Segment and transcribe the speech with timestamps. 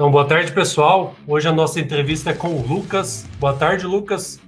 [0.00, 1.14] Então, boa tarde, pessoal.
[1.26, 3.26] Hoje a nossa entrevista é com o Lucas.
[3.38, 4.40] Boa tarde, Lucas.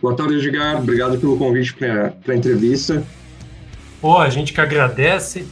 [0.00, 0.76] Boa tarde, Edgar.
[0.76, 3.02] Obrigado pelo convite para a entrevista.
[4.00, 5.44] Pô, a gente que agradece.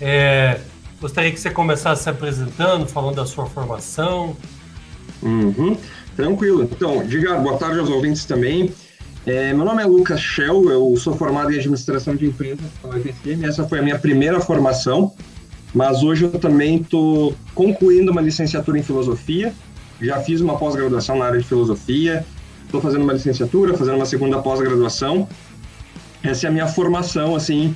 [0.00, 0.60] É,
[0.98, 4.34] gostaria que você começasse se apresentando, falando da sua formação.
[5.22, 5.76] Uhum.
[6.16, 6.62] Tranquilo.
[6.62, 8.72] Então, Edgar, boa tarde aos ouvintes também.
[9.26, 13.44] É, meu nome é Lucas Shell, eu sou formado em administração de empresas pela UFSM.
[13.44, 15.12] Essa foi a minha primeira formação
[15.76, 19.52] mas hoje eu também estou concluindo uma licenciatura em filosofia.
[20.00, 22.24] Já fiz uma pós-graduação na área de filosofia,
[22.64, 25.28] estou fazendo uma licenciatura, fazendo uma segunda pós-graduação.
[26.22, 27.74] Essa é a minha formação, assim,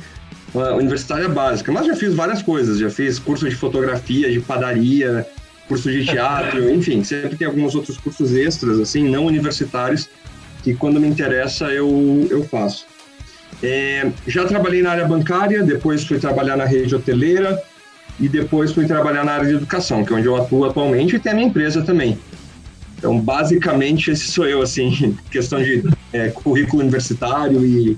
[0.79, 1.71] universitária básica.
[1.71, 5.27] Mas já fiz várias coisas, já fiz curso de fotografia, de padaria,
[5.69, 10.09] curso de teatro, enfim, sempre tem alguns outros cursos extras, assim, não universitários,
[10.63, 12.87] que quando me interessa eu, eu faço.
[13.63, 17.63] É, já trabalhei na área bancária, depois fui trabalhar na rede hoteleira,
[18.21, 21.19] e depois fui trabalhar na área de educação, que é onde eu atuo atualmente, e
[21.19, 22.19] tem a minha empresa também.
[22.99, 27.97] Então, basicamente, esse sou eu, assim, questão de é, currículo universitário e,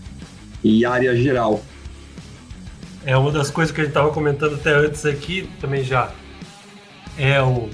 [0.62, 1.60] e área geral.
[3.04, 6.12] É uma das coisas que a gente estava comentando até antes aqui, também já
[7.18, 7.68] é o,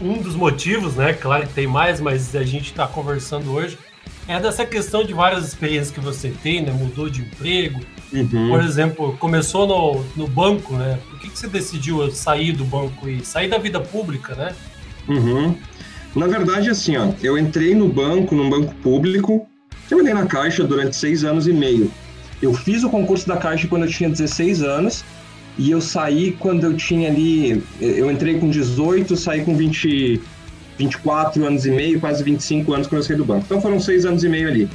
[0.00, 1.12] um dos motivos, né?
[1.12, 3.78] Claro que tem mais, mas a gente está conversando hoje.
[4.26, 6.72] É dessa questão de várias experiências que você tem, né?
[6.72, 7.80] Mudou de emprego,
[8.12, 8.48] Uhum.
[8.48, 10.98] Por exemplo, começou no, no banco, né?
[11.08, 14.54] Por que, que você decidiu sair do banco e sair da vida pública, né?
[15.08, 15.54] Uhum.
[16.14, 19.46] Na verdade, assim, ó, eu entrei no banco, num banco público,
[19.88, 21.90] trabalhei na Caixa durante seis anos e meio.
[22.42, 25.04] Eu fiz o concurso da Caixa quando eu tinha 16 anos
[25.56, 27.62] e eu saí quando eu tinha ali.
[27.80, 30.20] Eu entrei com 18, saí com 20,
[30.78, 33.44] 24 anos e meio, quase 25 anos quando eu saí do banco.
[33.46, 34.68] Então foram seis anos e meio ali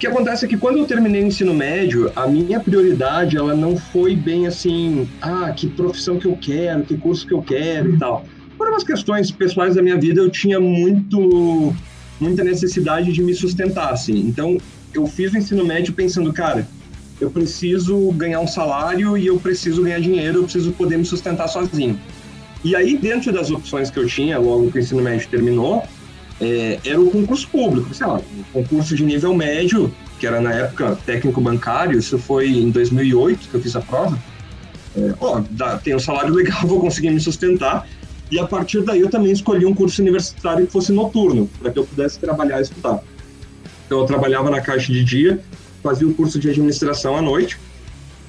[0.00, 3.76] que acontece é que quando eu terminei o ensino médio, a minha prioridade ela não
[3.76, 7.98] foi bem assim, ah, que profissão que eu quero, que curso que eu quero e
[7.98, 8.24] tal.
[8.56, 11.76] Por umas questões pessoais da minha vida, eu tinha muito
[12.18, 14.18] muita necessidade de me sustentar, assim.
[14.20, 14.56] Então,
[14.94, 16.66] eu fiz o ensino médio pensando, cara,
[17.20, 21.46] eu preciso ganhar um salário e eu preciso ganhar dinheiro, eu preciso poder me sustentar
[21.46, 22.00] sozinho.
[22.64, 25.82] E aí, dentro das opções que eu tinha, logo que o ensino médio terminou,
[26.40, 28.20] é, era o concurso público, sei lá,
[28.52, 33.54] concurso de nível médio, que era na época técnico bancário, isso foi em 2008 que
[33.54, 34.18] eu fiz a prova.
[34.96, 37.86] É, ó, dá, tem um salário legal, vou conseguir me sustentar.
[38.30, 41.78] E a partir daí eu também escolhi um curso universitário que fosse noturno, para que
[41.78, 43.00] eu pudesse trabalhar e estudar.
[43.86, 45.40] Então eu trabalhava na caixa de dia,
[45.82, 47.58] fazia o curso de administração à noite.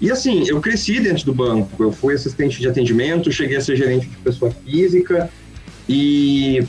[0.02, 1.82] E assim, eu cresci dentro do banco.
[1.82, 5.30] Eu fui assistente de atendimento, cheguei a ser gerente de pessoa física
[5.88, 6.66] e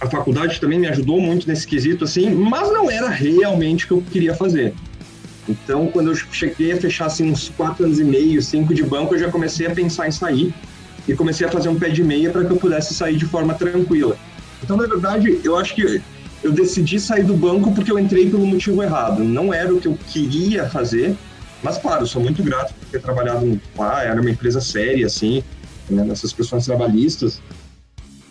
[0.00, 3.94] a faculdade também me ajudou muito nesse quesito, assim, mas não era realmente o que
[3.94, 4.74] eu queria fazer.
[5.48, 9.14] Então, quando eu cheguei a fechar assim, uns quatro anos e meio, cinco de banco,
[9.14, 10.54] eu já comecei a pensar em sair
[11.06, 13.54] e comecei a fazer um pé de meia para que eu pudesse sair de forma
[13.54, 14.16] tranquila.
[14.62, 16.02] Então, na verdade, eu acho que
[16.42, 19.24] eu decidi sair do banco porque eu entrei pelo motivo errado.
[19.24, 21.16] Não era o que eu queria fazer,
[21.62, 25.42] mas claro, sou muito grato por ter trabalhado lá, era uma empresa séria, assim,
[25.88, 27.40] né, nessas questões trabalhistas.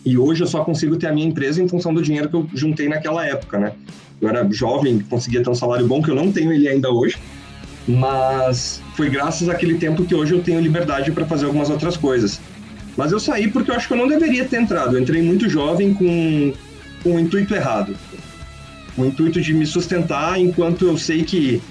[0.07, 2.47] E hoje eu só consigo ter a minha empresa em função do dinheiro que eu
[2.53, 3.73] juntei naquela época, né?
[4.21, 7.17] Eu era jovem, conseguia ter um salário bom, que eu não tenho ele ainda hoje,
[7.85, 12.39] mas foi graças àquele tempo que hoje eu tenho liberdade para fazer algumas outras coisas.
[12.95, 14.95] Mas eu saí porque eu acho que eu não deveria ter entrado.
[14.95, 16.53] Eu entrei muito jovem com,
[17.03, 17.93] com o intuito errado.
[18.97, 21.61] O intuito de me sustentar, enquanto eu sei que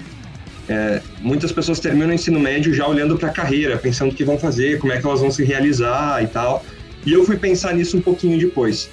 [0.69, 4.23] é, muitas pessoas terminam o ensino médio já olhando para a carreira, pensando o que
[4.23, 6.63] vão fazer, como é que elas vão se realizar e tal.
[7.07, 8.89] E eu fui pensar nisso um pouquinho depois.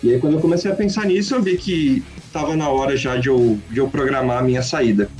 [0.00, 3.16] E aí, quando eu comecei a pensar nisso, eu vi que estava na hora já
[3.16, 5.10] de eu, de eu programar a minha saída.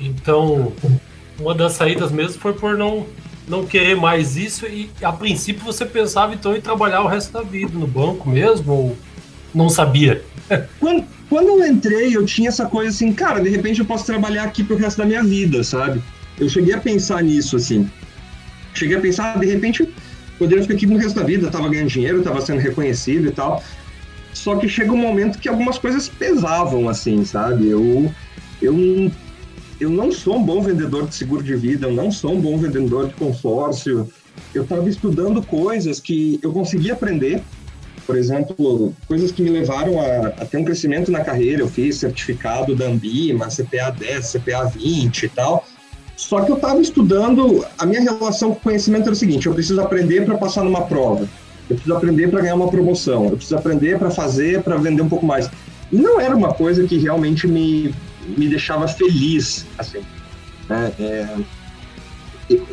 [0.00, 0.72] Então,
[1.38, 3.06] uma das saídas mesmo foi por não,
[3.46, 7.42] não querer mais isso e, a princípio, você pensava então em trabalhar o resto da
[7.42, 8.96] vida no banco mesmo ou
[9.54, 10.24] não sabia?
[10.80, 14.42] quando, quando eu entrei, eu tinha essa coisa assim, cara, de repente eu posso trabalhar
[14.42, 16.02] aqui pro resto da minha vida, sabe?
[16.40, 17.88] Eu cheguei a pensar nisso, assim.
[18.78, 19.88] Cheguei a pensar, de repente,
[20.38, 23.62] poderia ficar aqui no resto da vida, estava ganhando dinheiro, estava sendo reconhecido e tal.
[24.32, 27.68] Só que chega um momento que algumas coisas pesavam, assim, sabe?
[27.68, 28.12] Eu,
[28.62, 29.10] eu,
[29.80, 32.56] eu não sou um bom vendedor de seguro de vida, eu não sou um bom
[32.56, 34.08] vendedor de consórcio.
[34.54, 37.42] Eu estava estudando coisas que eu conseguia aprender,
[38.06, 41.62] por exemplo, coisas que me levaram a, a, ter um crescimento na carreira.
[41.62, 45.66] Eu fiz certificado da Ambima, CPA 10, CPA 20 e tal.
[46.18, 49.54] Só que eu estava estudando, a minha relação com o conhecimento era o seguinte: eu
[49.54, 51.28] preciso aprender para passar numa prova,
[51.70, 55.08] eu preciso aprender para ganhar uma promoção, eu preciso aprender para fazer, para vender um
[55.08, 55.48] pouco mais.
[55.92, 57.94] E não era uma coisa que realmente me,
[58.36, 60.00] me deixava feliz, assim.
[60.68, 60.92] Né?
[60.98, 61.36] É,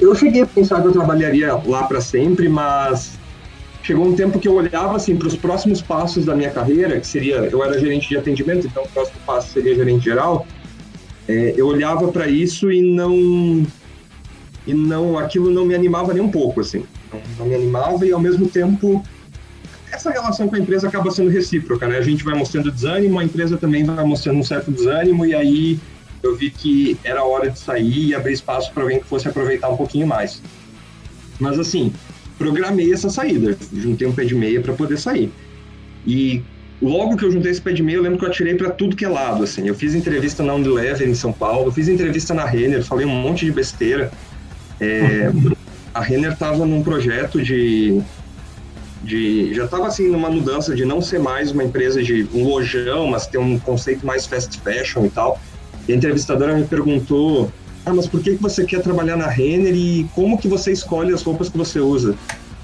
[0.02, 3.12] eu cheguei a pensar que eu trabalharia lá para sempre, mas
[3.84, 7.06] chegou um tempo que eu olhava assim para os próximos passos da minha carreira, que
[7.06, 10.48] seria, eu era gerente de atendimento, então o próximo passo seria gerente geral.
[11.28, 13.66] É, eu olhava para isso e não
[14.68, 18.12] e não aquilo não me animava nem um pouco assim, não, não, me animava e
[18.12, 19.04] ao mesmo tempo
[19.92, 21.98] essa relação com a empresa acaba sendo recíproca, né?
[21.98, 25.80] A gente vai mostrando desânimo, a empresa também vai mostrando um certo desânimo e aí
[26.22, 29.70] eu vi que era hora de sair e abrir espaço para alguém que fosse aproveitar
[29.70, 30.42] um pouquinho mais.
[31.40, 31.94] Mas assim,
[32.38, 35.32] programei essa saída, juntei um pé de meia para poder sair.
[36.06, 36.44] E
[36.82, 38.96] logo que eu juntei esse pé de meia, eu lembro que eu atirei para tudo
[38.96, 39.68] que é lado, assim.
[39.68, 43.46] Eu fiz entrevista na Unilever em São Paulo, fiz entrevista na Renner, falei um monte
[43.46, 44.12] de besteira.
[44.80, 45.32] É,
[45.94, 48.02] a Renner estava num projeto de,
[49.04, 53.08] de já estava assim numa mudança de não ser mais uma empresa de um lojão,
[53.08, 55.40] mas ter um conceito mais fast fashion e tal.
[55.88, 57.52] E a entrevistadora me perguntou
[57.86, 61.14] ah, mas por que, que você quer trabalhar na Renner e como que você escolhe
[61.14, 62.16] as roupas que você usa?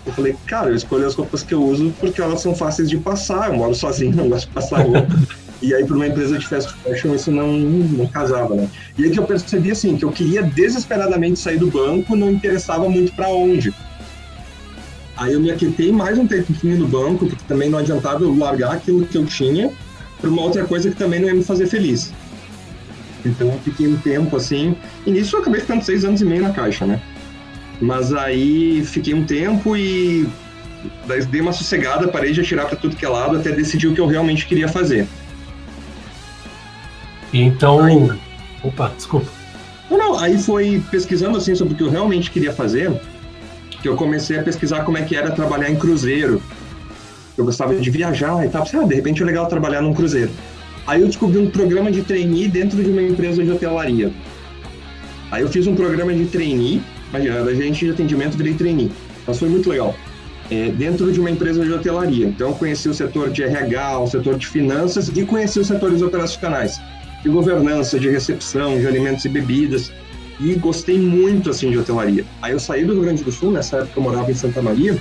[0.05, 2.97] Eu falei, cara, eu escolho as roupas que eu uso porque elas são fáceis de
[2.97, 5.07] passar, eu moro sozinho, não gosto de passar roupa.
[5.61, 8.67] e aí, para uma empresa de fast fashion, isso não, não casava, né?
[8.97, 12.89] E aí que eu percebi, assim, que eu queria desesperadamente sair do banco, não interessava
[12.89, 13.73] muito para onde.
[15.17, 18.71] Aí eu me aquietei mais um tempinho no banco, porque também não adiantava eu largar
[18.71, 19.71] aquilo que eu tinha
[20.19, 22.11] para uma outra coisa que também não ia me fazer feliz.
[23.23, 24.75] Então eu fiquei um tempo assim.
[25.05, 26.99] E nisso eu acabei ficando seis anos e meio na caixa, né?
[27.81, 30.29] Mas aí fiquei um tempo e
[31.07, 33.95] daí dei uma sossegada, parei de atirar para tudo que é lado até decidir o
[33.95, 35.07] que eu realmente queria fazer.
[37.33, 37.83] Então.
[37.83, 38.19] Aí,
[38.63, 39.27] Opa, desculpa.
[39.89, 42.91] Não, não, aí foi pesquisando assim sobre o que eu realmente queria fazer,
[43.81, 46.41] que eu comecei a pesquisar como é que era trabalhar em cruzeiro.
[47.35, 48.63] Eu gostava de viajar e tal.
[48.73, 50.29] Ah, de repente é legal trabalhar num cruzeiro.
[50.85, 54.11] Aí eu descobri um programa de trainee dentro de uma empresa de hotelaria.
[55.31, 56.81] Aí eu fiz um programa de trainee,
[57.11, 58.91] imagina, da gente de atendimento virei trainee.
[59.27, 59.95] Mas foi muito legal.
[60.49, 62.27] É, dentro de uma empresa de hotelaria.
[62.27, 66.81] Então conheci o setor de RH, o setor de finanças e conheci os setores operacionais,
[67.23, 69.93] de governança, de recepção, de alimentos e bebidas.
[70.39, 72.25] E gostei muito assim de hotelaria.
[72.41, 74.97] Aí eu saí do Rio Grande do Sul, nessa época eu morava em Santa Maria,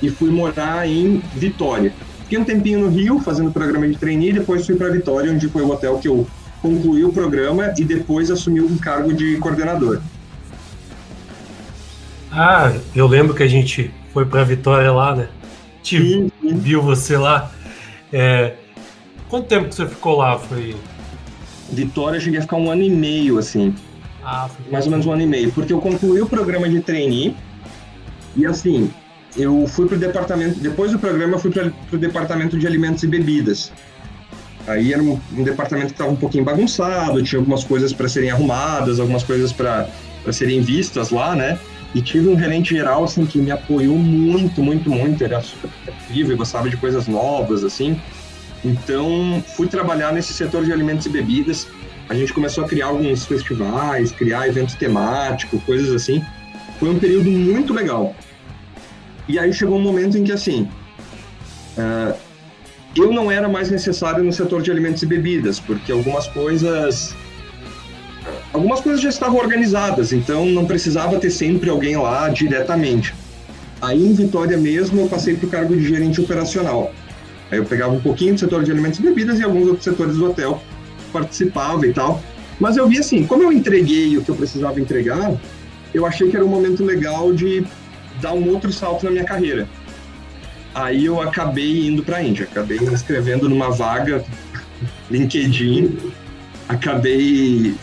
[0.00, 1.92] e fui morar em Vitória.
[2.22, 5.62] Fiquei um tempinho no Rio, fazendo programa de trainee, depois fui para Vitória, onde foi
[5.62, 6.26] o hotel que eu
[6.62, 10.00] concluí o programa e depois assumi um cargo de coordenador.
[12.36, 15.28] Ah, eu lembro que a gente foi para Vitória lá, né?
[15.84, 16.56] Sim, sim.
[16.56, 17.52] Viu você lá.
[18.12, 18.54] É...
[19.28, 20.36] Quanto tempo que você ficou lá?
[20.36, 20.74] Foi.
[21.70, 23.72] Vitória, eu cheguei a ficar um ano e meio, assim.
[24.24, 26.80] Ah, foi mais ou menos um ano e meio, porque eu concluí o programa de
[26.80, 27.36] trainee
[28.34, 28.90] e assim,
[29.36, 33.02] eu fui para o departamento, depois do programa, eu fui para o departamento de alimentos
[33.04, 33.70] e bebidas.
[34.66, 38.30] Aí era um, um departamento que estava um pouquinho bagunçado, tinha algumas coisas para serem
[38.30, 39.88] arrumadas, algumas coisas para
[40.32, 41.58] serem vistas lá, né?
[41.94, 45.22] E tive um gerente geral, assim, que me apoiou muito, muito, muito.
[45.22, 48.00] Era super criativo e gostava de coisas novas, assim.
[48.64, 51.68] Então, fui trabalhar nesse setor de alimentos e bebidas.
[52.08, 56.24] A gente começou a criar alguns festivais, criar eventos temáticos, coisas assim.
[56.80, 58.14] Foi um período muito legal.
[59.28, 60.68] E aí chegou um momento em que, assim,
[61.78, 62.14] uh,
[62.96, 67.14] eu não era mais necessário no setor de alimentos e bebidas, porque algumas coisas.
[68.54, 73.12] Algumas coisas já estavam organizadas, então não precisava ter sempre alguém lá diretamente.
[73.82, 76.94] Aí em Vitória mesmo eu passei para o cargo de gerente operacional.
[77.50, 80.16] Aí eu pegava um pouquinho do setor de alimentos e bebidas e alguns outros setores
[80.18, 80.62] do hotel,
[81.12, 82.22] participava e tal.
[82.60, 85.34] Mas eu vi assim, como eu entreguei o que eu precisava entregar,
[85.92, 87.66] eu achei que era um momento legal de
[88.22, 89.68] dar um outro salto na minha carreira.
[90.72, 94.24] Aí eu acabei indo para a Índia, acabei me inscrevendo numa vaga
[95.10, 95.98] LinkedIn,
[96.68, 97.74] acabei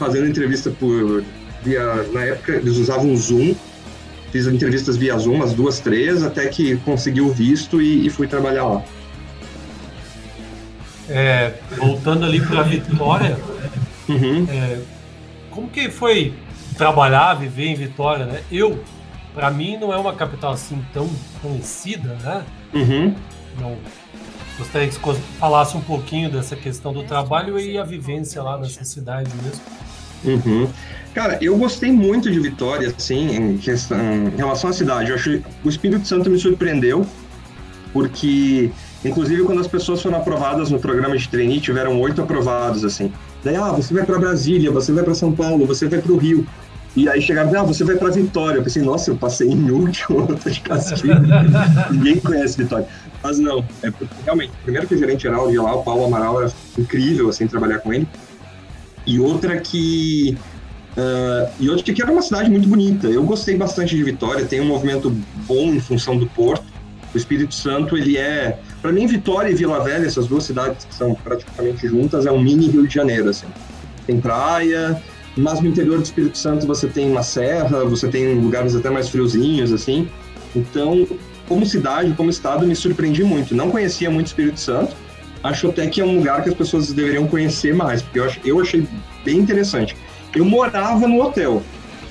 [0.00, 1.22] fazendo entrevista por
[1.62, 3.54] via na época eles usavam Zoom,
[4.32, 8.26] fiz entrevistas via Zoom, as duas, três, até que consegui o visto e, e fui
[8.26, 8.82] trabalhar lá.
[11.06, 13.38] É, voltando ali para Vitória,
[14.08, 14.46] uhum.
[14.48, 14.78] é,
[15.50, 16.34] como que foi
[16.78, 18.40] trabalhar, viver em Vitória, né?
[18.50, 18.82] Eu
[19.34, 21.08] para mim não é uma capital assim tão
[21.42, 22.44] conhecida, né?
[22.72, 23.14] Uhum.
[23.60, 23.76] Não,
[24.56, 28.84] gostaria que você falasse um pouquinho dessa questão do trabalho e a vivência lá nessa
[28.84, 29.60] cidade mesmo.
[30.24, 30.68] Uhum.
[31.14, 35.10] Cara, eu gostei muito de Vitória, assim, em, questão, em relação à cidade.
[35.10, 37.04] Eu achei, o Espírito Santo me surpreendeu,
[37.92, 38.70] porque,
[39.04, 43.12] inclusive, quando as pessoas foram aprovadas no programa de trainee, tiveram oito aprovados, assim.
[43.42, 46.16] Daí, ah, você vai para Brasília, você vai para São Paulo, você vai para o
[46.16, 46.46] Rio.
[46.94, 48.58] E aí chegaram, ah, você vai para Vitória.
[48.58, 51.14] Eu pensei, nossa, eu passei em último, eu tô de castigo.
[51.90, 52.86] Ninguém conhece Vitória.
[53.22, 56.42] Mas não, é porque realmente, primeiro que o gerente geral de lá, o Paulo Amaral,
[56.42, 58.08] era incrível, assim, trabalhar com ele.
[59.06, 60.36] E outra que...
[60.96, 63.06] Uh, e outra que era uma cidade muito bonita.
[63.06, 65.10] Eu gostei bastante de Vitória, tem um movimento
[65.46, 66.64] bom em função do porto.
[67.14, 70.94] O Espírito Santo, ele é, para mim, Vitória e Vila Velha, essas duas cidades que
[70.94, 73.46] são praticamente juntas, é um mini Rio de Janeiro, assim.
[74.06, 75.00] Tem praia,
[75.36, 79.08] mas no interior do Espírito Santo você tem uma serra, você tem lugares até mais
[79.08, 80.08] friozinhos, assim.
[80.54, 81.06] Então,
[81.48, 83.54] como cidade, como estado, me surpreendi muito.
[83.56, 84.94] Não conhecia muito Espírito Santo.
[85.42, 88.60] Acho até que é um lugar que as pessoas deveriam conhecer mais, porque eu, eu
[88.60, 88.86] achei
[89.24, 89.96] bem interessante.
[90.34, 91.62] Eu morava no hotel.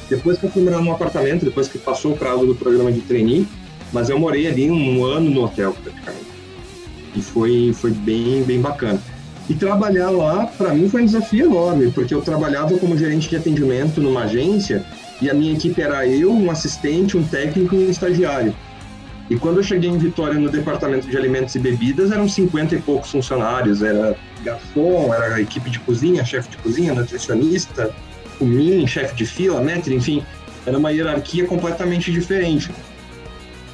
[0.10, 3.02] Depois que eu fui morar num apartamento, depois que passou o prazo do programa de
[3.02, 3.48] trainee,
[3.94, 6.26] mas eu morei ali um ano no hotel, praticamente.
[7.16, 9.00] E foi, foi bem, bem bacana.
[9.48, 13.36] E trabalhar lá, para mim, foi um desafio enorme, porque eu trabalhava como gerente de
[13.36, 14.84] atendimento numa agência
[15.22, 18.56] e a minha equipe era eu, um assistente, um técnico e um estagiário.
[19.30, 22.82] E quando eu cheguei em Vitória no departamento de alimentos e bebidas, eram 50 e
[22.82, 23.84] poucos funcionários.
[23.84, 27.94] Era garçom, era equipe de cozinha, chefe de cozinha, nutricionista,
[28.40, 30.24] o mim, chefe de fila, metro, enfim.
[30.66, 32.72] Era uma hierarquia completamente diferente.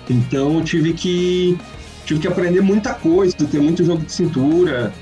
[0.09, 1.57] Então eu tive que
[2.05, 4.93] tive que aprender muita coisa, ter muito jogo de cintura.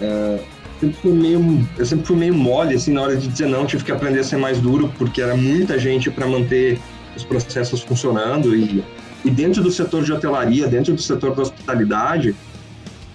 [0.00, 0.40] É,
[0.80, 3.84] sempre fui meio, eu sempre fui meio mole assim na hora de dizer não, tive
[3.84, 6.78] que aprender a ser mais duro porque era muita gente para manter
[7.16, 8.82] os processos funcionando e,
[9.24, 12.34] e dentro do setor de hotelaria, dentro do setor da hospitalidade,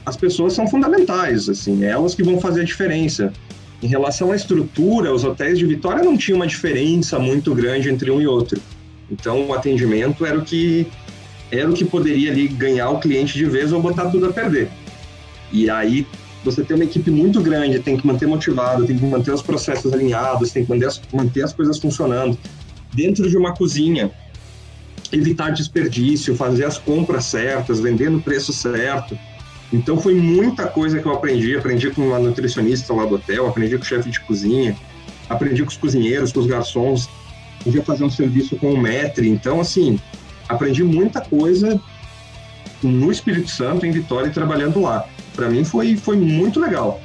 [0.06, 3.34] as pessoas são fundamentais, assim, é elas que vão fazer a diferença.
[3.84, 8.10] Em relação à estrutura, os hotéis de Vitória não tinham uma diferença muito grande entre
[8.10, 8.60] um e outro.
[9.12, 10.88] Então, o atendimento era o que
[11.50, 14.70] era o que poderia ali ganhar o cliente de vez ou botar tudo a perder.
[15.52, 16.06] E aí
[16.44, 19.92] você tem uma equipe muito grande, tem que manter motivado, tem que manter os processos
[19.94, 22.38] alinhados, tem que manter as, manter as coisas funcionando.
[22.94, 24.12] Dentro de uma cozinha,
[25.12, 29.18] evitar desperdício, fazer as compras certas, vender no preço certo.
[29.72, 31.56] Então foi muita coisa que eu aprendi.
[31.56, 34.76] Aprendi com uma nutricionista lá do hotel, aprendi com o chefe de cozinha,
[35.30, 37.10] aprendi com os cozinheiros, com os garçons.
[37.64, 39.28] Podia fazer um serviço com o maître.
[39.28, 40.00] Então, assim,
[40.48, 41.80] aprendi muita coisa
[42.82, 45.06] no Espírito Santo, em Vitória, trabalhando lá.
[45.36, 47.02] Para mim foi, foi muito legal.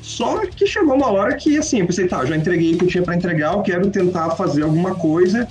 [0.00, 2.88] Só que chegou uma hora que, assim, eu pensei, tá, já entreguei o que eu
[2.88, 5.48] tinha para entregar, eu quero tentar fazer alguma coisa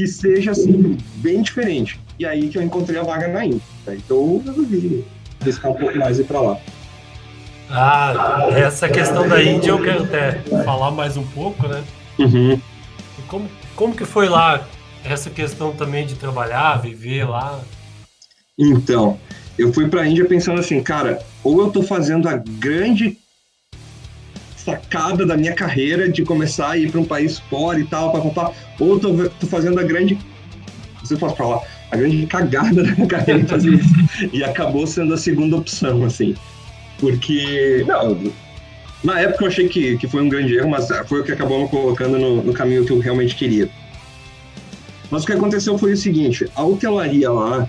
[0.00, 2.00] que seja, assim, bem diferente.
[2.18, 3.60] E aí que eu encontrei a vaga na Inter.
[3.88, 5.04] Então eu resolvi
[5.38, 6.58] arriscar um pouco mais e ir para lá.
[7.68, 11.84] Ah, essa questão da Índia eu quero até falar mais um pouco, né?
[12.18, 12.58] Uhum.
[13.28, 14.66] Como, como que foi lá
[15.04, 17.60] essa questão também de trabalhar, viver lá?
[18.58, 19.20] Então,
[19.58, 23.18] eu fui para a Índia pensando assim, cara, ou eu tô fazendo a grande
[24.64, 28.52] sacada da minha carreira de começar a ir para um país fora e tal, papapá,
[28.78, 30.18] ou tô, tô fazendo a grande,
[31.02, 34.28] se posso falar, a grande cagada da minha carreira fazer isso.
[34.32, 36.34] e acabou sendo a segunda opção, assim.
[36.98, 38.32] Porque, não,
[39.02, 41.62] na época eu achei que, que foi um grande erro, mas foi o que acabou
[41.62, 43.70] me colocando no, no caminho que eu realmente queria.
[45.10, 47.66] Mas o que aconteceu foi o seguinte: a hotelaria lá,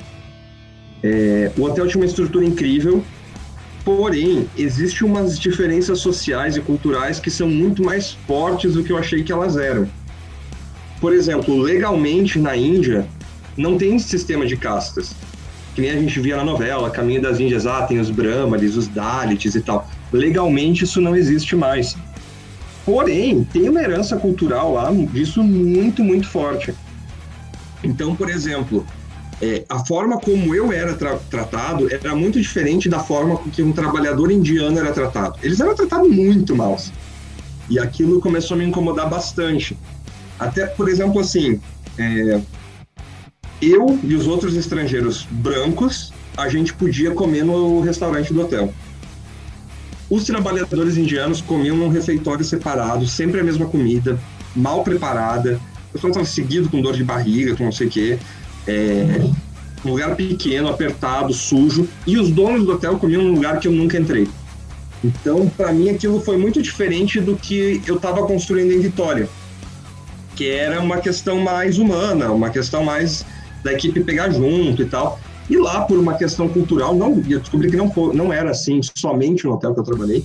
[1.01, 3.03] é, o hotel tinha uma estrutura incrível,
[3.83, 8.97] porém, existem umas diferenças sociais e culturais que são muito mais fortes do que eu
[8.97, 9.88] achei que elas eram.
[11.00, 13.07] Por exemplo, legalmente na Índia,
[13.57, 15.15] não tem sistema de castas.
[15.73, 18.88] Que nem a gente via na novela, Caminho das Índias, ah, tem os Brahmanes, os
[18.88, 19.89] Dalits e tal.
[20.11, 21.95] Legalmente isso não existe mais.
[22.85, 26.73] Porém, tem uma herança cultural lá disso muito, muito forte.
[27.83, 28.85] Então, por exemplo,
[29.41, 33.63] é, a forma como eu era tra tratado era muito diferente da forma com que
[33.63, 35.39] um trabalhador indiano era tratado.
[35.41, 36.77] Eles eram tratados muito mal.
[37.67, 39.75] E aquilo começou a me incomodar bastante.
[40.39, 41.60] Até, por exemplo, assim,
[41.98, 42.39] é,
[43.62, 48.71] eu e os outros estrangeiros brancos, a gente podia comer no restaurante do hotel.
[50.10, 54.19] Os trabalhadores indianos comiam num refeitório separado, sempre a mesma comida,
[54.55, 58.19] mal preparada, o pessoal estava seguido com dor de barriga, com não sei o quê.
[58.68, 59.22] É,
[59.84, 61.88] lugar pequeno, apertado, sujo.
[62.06, 64.27] E os donos do hotel comiam num lugar que eu nunca entrei.
[65.03, 69.27] Então, para mim, aquilo foi muito diferente do que eu estava construindo em Vitória,
[70.36, 73.25] que era uma questão mais humana, uma questão mais
[73.63, 75.20] da equipe pegar junto e tal.
[75.50, 79.46] E lá, por uma questão cultural, não, eu descobri que não, não era assim somente
[79.46, 80.24] no hotel que eu trabalhei,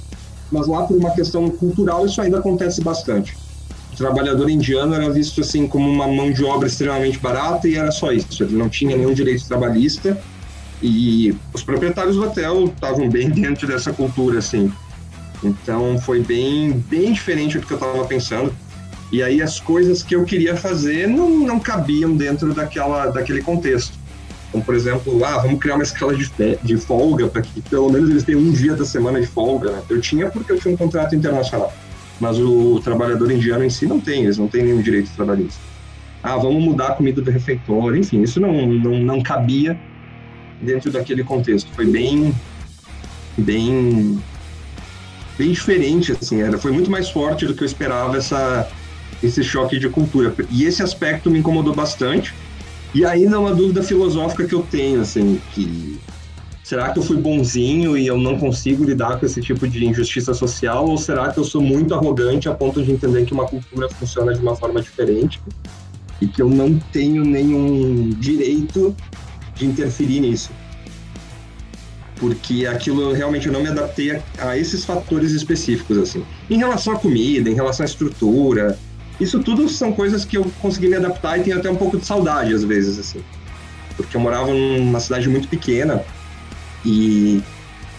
[0.52, 3.34] mas lá, por uma questão cultural, isso ainda acontece bastante
[3.96, 8.12] trabalhador indiano era visto assim como uma mão de obra extremamente barata e era só
[8.12, 8.44] isso.
[8.44, 10.20] Ele não tinha nenhum direito trabalhista
[10.82, 14.70] e os proprietários do hotel estavam bem dentro dessa cultura, assim.
[15.42, 18.54] Então foi bem, bem diferente do que eu estava pensando.
[19.10, 23.96] E aí as coisas que eu queria fazer não, não cabiam dentro daquela, daquele contexto.
[24.52, 26.30] Como, por exemplo, ah, vamos criar uma escala de,
[26.62, 29.70] de folga para que pelo menos eles tenham um dia da semana de folga.
[29.70, 29.82] Né?
[29.88, 31.72] Eu tinha porque eu tinha um contrato internacional
[32.20, 35.60] mas o trabalhador indiano em si não tem, eles não têm nenhum direito trabalhista.
[36.22, 39.78] Ah, vamos mudar a comida do refeitório, enfim, isso não, não, não cabia
[40.60, 41.70] dentro daquele contexto.
[41.74, 42.34] Foi bem,
[43.36, 44.18] bem,
[45.38, 48.68] bem diferente, assim, era, foi muito mais forte do que eu esperava essa,
[49.22, 50.34] esse choque de cultura.
[50.50, 52.34] E esse aspecto me incomodou bastante.
[52.94, 55.98] E ainda uma dúvida filosófica que eu tenho, assim, que
[56.66, 60.34] será que eu fui bonzinho e eu não consigo lidar com esse tipo de injustiça
[60.34, 63.88] social ou será que eu sou muito arrogante a ponto de entender que uma cultura
[63.88, 65.40] funciona de uma forma diferente
[66.20, 68.96] e que eu não tenho nenhum direito
[69.54, 70.50] de interferir nisso?
[72.16, 76.24] Porque aquilo realmente eu não me adaptei a, a esses fatores específicos assim.
[76.50, 78.76] Em relação à comida, em relação à estrutura,
[79.20, 82.04] isso tudo são coisas que eu consegui me adaptar e tenho até um pouco de
[82.04, 83.22] saudade às vezes, assim.
[83.96, 86.04] Porque eu morava numa cidade muito pequena
[86.84, 87.42] e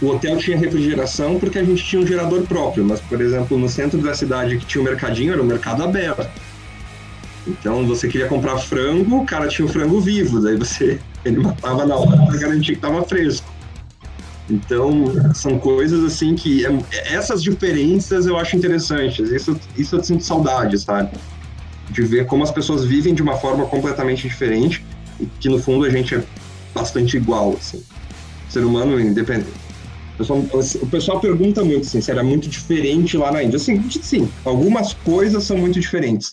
[0.00, 3.68] o hotel tinha refrigeração porque a gente tinha um gerador próprio, mas, por exemplo, no
[3.68, 6.28] centro da cidade que tinha um mercadinho, era um mercado aberto.
[7.46, 11.84] Então, você queria comprar frango, o cara tinha o frango vivo, daí você ele matava
[11.84, 13.46] na hora para garantir que estava fresco.
[14.50, 16.64] Então, são coisas assim que.
[16.64, 19.30] É, essas diferenças eu acho interessantes.
[19.30, 21.10] Isso, isso eu sinto saudade, sabe?
[21.90, 24.84] De ver como as pessoas vivem de uma forma completamente diferente
[25.20, 26.22] e que no fundo a gente é
[26.74, 27.82] bastante igual, assim.
[28.48, 29.50] Ser humano independente.
[30.14, 30.38] O pessoal,
[30.82, 33.56] o pessoal pergunta muito assim, se era muito diferente lá na Índia.
[33.56, 36.32] Assim, sim, algumas coisas são muito diferentes.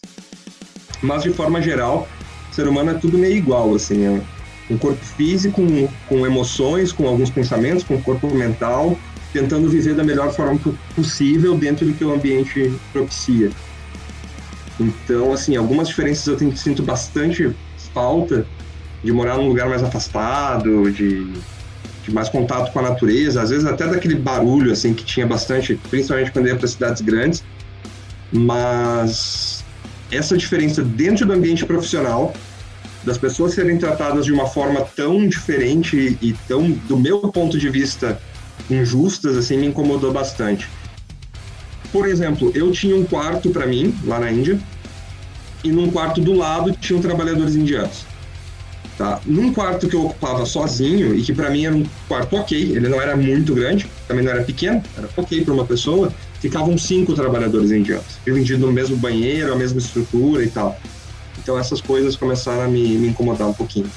[1.02, 2.08] Mas de forma geral,
[2.52, 4.04] o ser humano é tudo meio igual, assim.
[4.04, 4.22] É,
[4.70, 8.98] um corpo físico, com, com emoções, com alguns pensamentos, com o corpo mental,
[9.32, 10.60] tentando viver da melhor forma
[10.96, 13.52] possível dentro do que o ambiente propicia.
[14.80, 17.54] Então, assim, algumas diferenças eu tenho, sinto bastante
[17.94, 18.48] falta
[19.04, 21.32] de morar num lugar mais afastado, de,
[22.06, 25.76] de, mais contato com a natureza, às vezes até daquele barulho, assim, que tinha bastante,
[25.90, 27.44] principalmente quando ia para cidades grandes.
[28.32, 29.64] Mas
[30.12, 32.34] essa diferença dentro do ambiente profissional
[33.04, 37.70] das pessoas serem tratadas de uma forma tão diferente e tão, do meu ponto de
[37.70, 38.20] vista,
[38.70, 40.68] injustas, assim, me incomodou bastante.
[41.92, 44.60] Por exemplo, eu tinha um quarto para mim, lá na Índia,
[45.64, 48.06] e num quarto do lado tinham trabalhadores indianos.
[48.98, 49.20] Tá?
[49.26, 52.88] Num quarto que eu ocupava sozinho, e que para mim era um quarto ok, ele
[52.88, 57.14] não era muito grande, também não era pequeno, era ok para uma pessoa, ficavam cinco
[57.14, 60.80] trabalhadores indianos, dividindo no mesmo banheiro, a mesma estrutura e tal.
[61.38, 63.92] Então essas coisas começaram a me, me incomodar um pouquinho.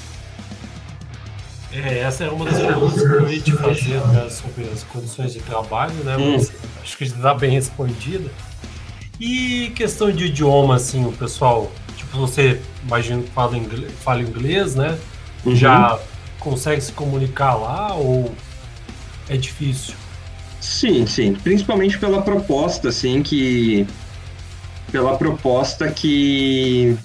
[1.71, 5.33] É, essa é uma das perguntas que eu ia te fazer né, sobre as condições
[5.33, 6.17] de trabalho, né?
[6.17, 6.33] Hum.
[6.33, 8.29] Mas acho que está bem respondida.
[9.19, 11.71] E questão de idioma, assim, o pessoal,
[12.17, 14.97] você imagino que fala inglês, fala inglês né?
[15.45, 15.55] Uhum.
[15.55, 15.99] Já
[16.39, 18.33] consegue se comunicar lá ou
[19.27, 19.93] é difícil?
[20.59, 21.33] Sim, sim.
[21.33, 23.87] Principalmente pela proposta, assim, que.
[24.91, 26.97] Pela proposta que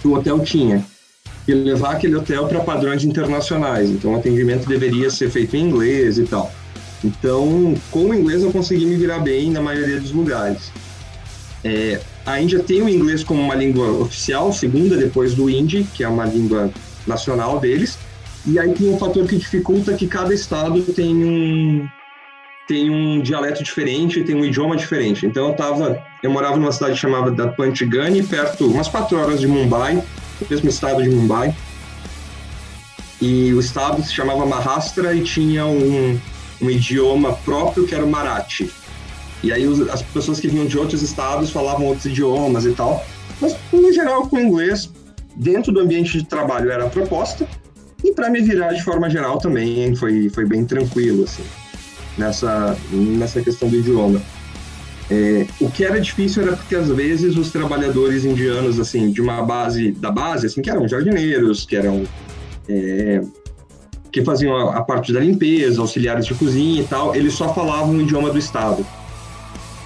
[0.00, 0.84] que o hotel tinha
[1.48, 3.88] e levar aquele hotel para padrões internacionais.
[3.88, 6.52] Então, o atendimento deveria ser feito em inglês e tal.
[7.04, 10.72] Então, com o inglês eu consegui me virar bem na maioria dos lugares.
[11.62, 16.02] É, a Índia tem o inglês como uma língua oficial, segunda depois do hindi, que
[16.02, 16.70] é uma língua
[17.06, 17.96] nacional deles.
[18.44, 21.88] E aí tem um fator que dificulta que cada estado tem um,
[22.66, 25.24] tem um dialeto diferente, tem um idioma diferente.
[25.24, 30.02] Então eu tava, eu morava numa cidade chamada Pantigani, perto, umas quatro horas de Mumbai,
[30.50, 31.54] mesmo estado de Mumbai.
[33.20, 36.18] E o estado se chamava Maharashtra e tinha um,
[36.60, 38.70] um idioma próprio que era o Marathi.
[39.42, 43.04] E aí os, as pessoas que vinham de outros estados falavam outros idiomas e tal.
[43.40, 44.90] Mas no geral com o inglês,
[45.36, 47.46] dentro do ambiente de trabalho era a proposta.
[48.04, 51.44] E para me virar de forma geral também foi, foi bem tranquilo, assim
[52.16, 54.20] nessa, nessa questão do idioma.
[55.08, 59.40] É, o que era difícil era porque às vezes os trabalhadores indianos assim de uma
[59.40, 62.02] base da base assim que eram jardineiros que eram
[62.68, 63.22] é,
[64.10, 67.90] que faziam a, a, parte da limpeza auxiliares de cozinha e tal eles só falavam
[67.90, 68.84] o idioma do estado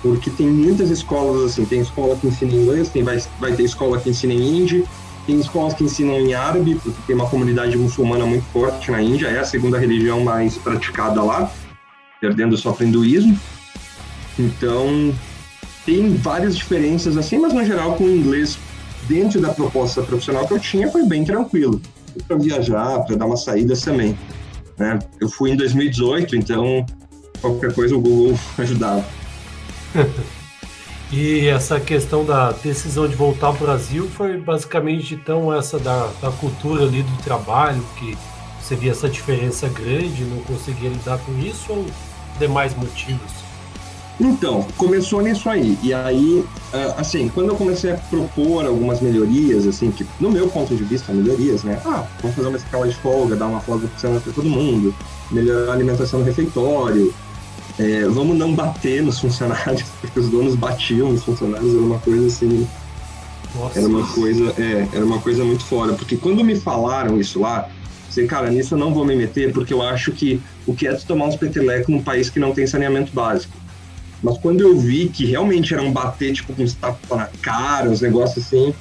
[0.02, 3.98] porque tem muitas escolas assim tem escola que ensina inglês tem vai, vai ter escola
[3.98, 4.84] que ensina em hindi
[5.26, 9.28] tem escolas que ensinam em árabe porque tem uma comunidade muçulmana muito forte na Índia
[9.28, 11.50] é a segunda religião mais praticada lá
[12.20, 13.36] perdendo só para hinduísmo.
[14.38, 15.12] Então,
[15.84, 18.58] tem várias diferenças assim, mas no geral com o inglês
[19.08, 21.80] dentro da proposta profissional que eu tinha foi bem tranquilo.
[22.28, 24.16] Para viajar, para dar umas saídas também.
[24.78, 24.98] Né?
[25.20, 26.84] Eu fui em 2018, então
[27.40, 29.04] qualquer coisa o Google ajudava.
[31.12, 36.30] e essa questão da decisão de voltar ao Brasil foi basicamente então essa da, da
[36.30, 38.16] cultura ali do trabalho, que
[38.60, 41.86] você via essa diferença grande, não conseguia lidar com isso, ou
[42.38, 43.40] demais motivos?
[44.20, 45.78] Então, começou nisso aí.
[45.82, 50.46] E aí, ah, assim, quando eu comecei a propor algumas melhorias, assim, que no meu
[50.48, 51.80] ponto de vista, melhorias, né?
[51.86, 54.94] Ah, vamos fazer uma escala de folga, dar uma folga semana para todo mundo,
[55.30, 57.14] melhorar a alimentação no refeitório,
[57.80, 62.26] é, vamos não bater nos funcionários, porque os donos batiam nos funcionários, era uma coisa
[62.26, 62.68] assim.
[63.54, 63.78] Nossa.
[63.78, 65.94] Era uma coisa, é, era uma coisa muito fora.
[65.94, 67.68] Porque quando me falaram isso lá,
[68.10, 70.92] Sei, cara, nisso eu não vou me meter porque eu acho que o que é
[70.92, 73.56] de tomar uns petelecos num país que não tem saneamento básico.
[74.20, 78.00] Mas quando eu vi que realmente era um bater, tipo, com tapa na cara, uns
[78.00, 78.74] negócios assim,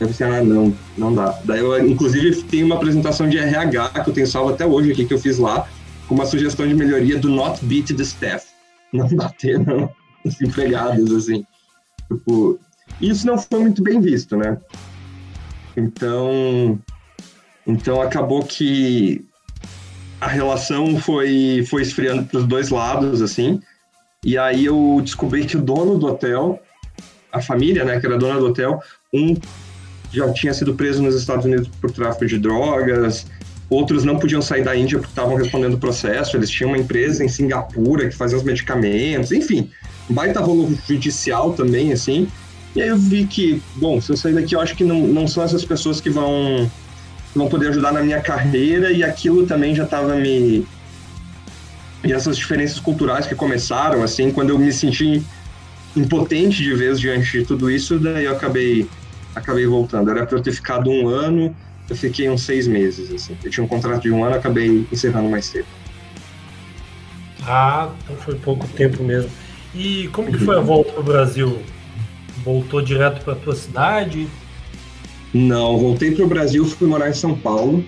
[0.00, 1.38] eu pensei, ah, não, não dá.
[1.44, 5.04] Daí eu, inclusive, tenho uma apresentação de RH que eu tenho salvo até hoje aqui,
[5.06, 5.66] que eu fiz lá,
[6.06, 8.46] com uma sugestão de melhoria do not beat the staff.
[8.92, 9.90] Não bater, não,
[10.24, 11.44] os empregados, assim.
[12.10, 12.58] Tipo,
[13.00, 14.58] isso não foi muito bem visto, né?
[15.76, 16.78] Então,
[17.66, 19.24] então acabou que
[20.20, 23.60] a relação foi, foi esfriando para os dois lados, assim.
[24.24, 26.60] E aí eu descobri que o dono do hotel,
[27.30, 28.80] a família, né, que era dona do hotel,
[29.12, 29.36] um
[30.12, 33.26] já tinha sido preso nos Estados Unidos por tráfico de drogas,
[33.68, 37.24] outros não podiam sair da Índia porque estavam respondendo o processo, eles tinham uma empresa
[37.24, 39.70] em Singapura que fazia os medicamentos, enfim,
[40.08, 42.28] baita rolo judicial também, assim.
[42.74, 45.26] E aí eu vi que, bom, se eu sair daqui, eu acho que não, não
[45.26, 46.70] são essas pessoas que vão
[47.34, 48.90] vão poder ajudar na minha carreira.
[48.90, 50.66] E aquilo também já estava me
[52.04, 55.24] e essas diferenças culturais que começaram assim quando eu me senti
[55.96, 58.88] impotente de vez diante de tudo isso daí eu acabei
[59.34, 60.10] acabei voltando.
[60.10, 61.54] Era para eu ter ficado um ano
[61.88, 65.28] eu fiquei uns seis meses assim eu tinha um contrato de um ano acabei encerrando
[65.28, 65.66] mais cedo
[67.42, 69.30] ah então foi pouco tempo mesmo
[69.74, 71.62] e como que foi a volta para o Brasil
[72.44, 74.28] voltou direto para tua cidade
[75.36, 77.84] não, voltei para o Brasil, fui morar em São Paulo.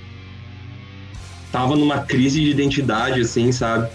[1.50, 3.88] Tava numa crise de identidade, assim, sabe?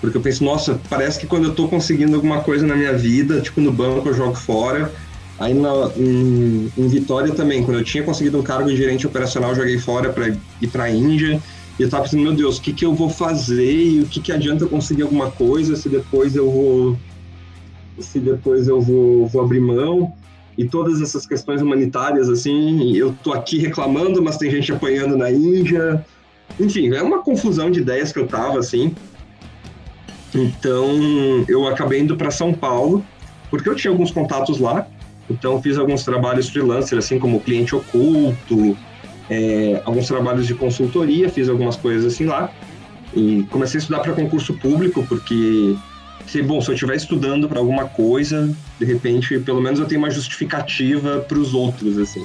[0.00, 3.40] Porque eu penso, nossa, parece que quando eu tô conseguindo alguma coisa na minha vida,
[3.40, 4.92] tipo no banco eu jogo fora.
[5.40, 9.54] Aí na, em, em, Vitória também, quando eu tinha conseguido um cargo de gerente operacional,
[9.54, 11.40] joguei fora para ir para a Índia.
[11.78, 14.20] E eu tava pensando, meu Deus, o que, que eu vou fazer e o que,
[14.20, 16.98] que adianta eu conseguir alguma coisa se depois eu vou.
[17.98, 20.12] Se depois eu vou, vou abrir mão
[20.58, 25.30] e todas essas questões humanitárias, assim, eu tô aqui reclamando, mas tem gente apanhando na
[25.30, 26.04] Índia.
[26.58, 28.94] Enfim, é uma confusão de ideias que eu tava, assim.
[30.34, 30.86] Então,
[31.48, 33.02] eu acabei indo para São Paulo,
[33.50, 34.86] porque eu tinha alguns contatos lá.
[35.30, 38.76] Então, fiz alguns trabalhos freelancer, assim, como cliente oculto,
[39.30, 42.50] é, alguns trabalhos de consultoria, fiz algumas coisas assim lá.
[43.14, 45.76] E comecei a estudar para concurso público, porque
[46.26, 50.00] se, bom, se eu estiver estudando para alguma coisa, de repente, pelo menos eu tenho
[50.00, 52.24] uma justificativa para os outros, assim.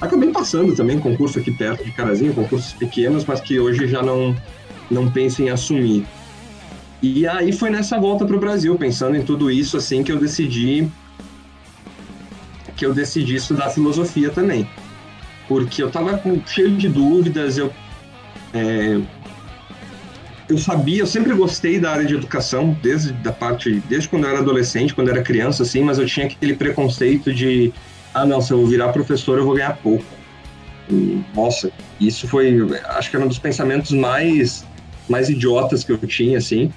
[0.00, 4.34] Acabei passando também concurso aqui perto de Carazinho, concursos pequenos, mas que hoje já não,
[4.88, 6.06] não penso em assumir.
[7.02, 10.18] E aí foi nessa volta para o Brasil, pensando em tudo isso, assim, que eu
[10.18, 10.88] decidi
[12.78, 14.66] que eu decidi estudar filosofia também.
[15.46, 17.72] Porque eu estava cheio de dúvidas, eu
[18.54, 18.98] é,
[20.48, 24.30] eu sabia, eu sempre gostei da área de educação, desde da parte, desde quando eu
[24.30, 27.72] era adolescente, quando eu era criança, assim, mas eu tinha aquele preconceito de,
[28.14, 30.04] ah, não, se eu virar professor eu vou ganhar pouco.
[30.90, 32.56] E, nossa, isso foi,
[32.96, 34.64] acho que era um dos pensamentos mais,
[35.06, 36.72] mais idiotas que eu tinha, assim,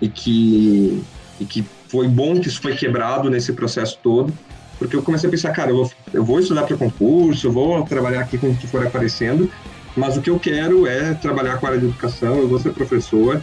[0.00, 1.02] e que,
[1.38, 4.32] e que foi bom que isso foi quebrado nesse processo todo,
[4.82, 7.82] porque eu comecei a pensar, cara, eu vou, eu vou estudar para concurso, eu vou
[7.84, 9.50] trabalhar aqui com o que for aparecendo,
[9.96, 12.72] mas o que eu quero é trabalhar com a área de educação, eu vou ser
[12.72, 13.40] professor.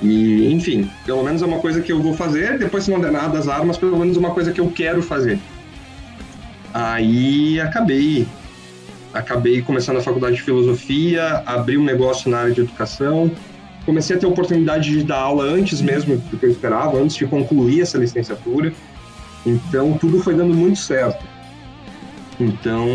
[0.00, 2.58] E, enfim, pelo menos é uma coisa que eu vou fazer.
[2.58, 5.02] Depois, se não der nada das armas, pelo menos é uma coisa que eu quero
[5.02, 5.38] fazer.
[6.72, 8.26] Aí acabei
[9.12, 13.30] acabei começando a faculdade de filosofia, abri um negócio na área de educação,
[13.84, 17.16] comecei a ter a oportunidade de dar aula antes mesmo do que eu esperava, antes
[17.16, 18.72] de concluir essa licenciatura.
[19.44, 21.24] Então tudo foi dando muito certo.
[22.38, 22.86] Então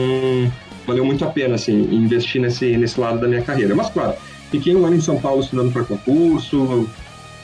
[0.88, 3.76] valeu muito a pena, assim, investir nesse, nesse lado da minha carreira.
[3.76, 4.16] Mas, claro,
[4.50, 6.90] fiquei um ano em São Paulo estudando para concurso,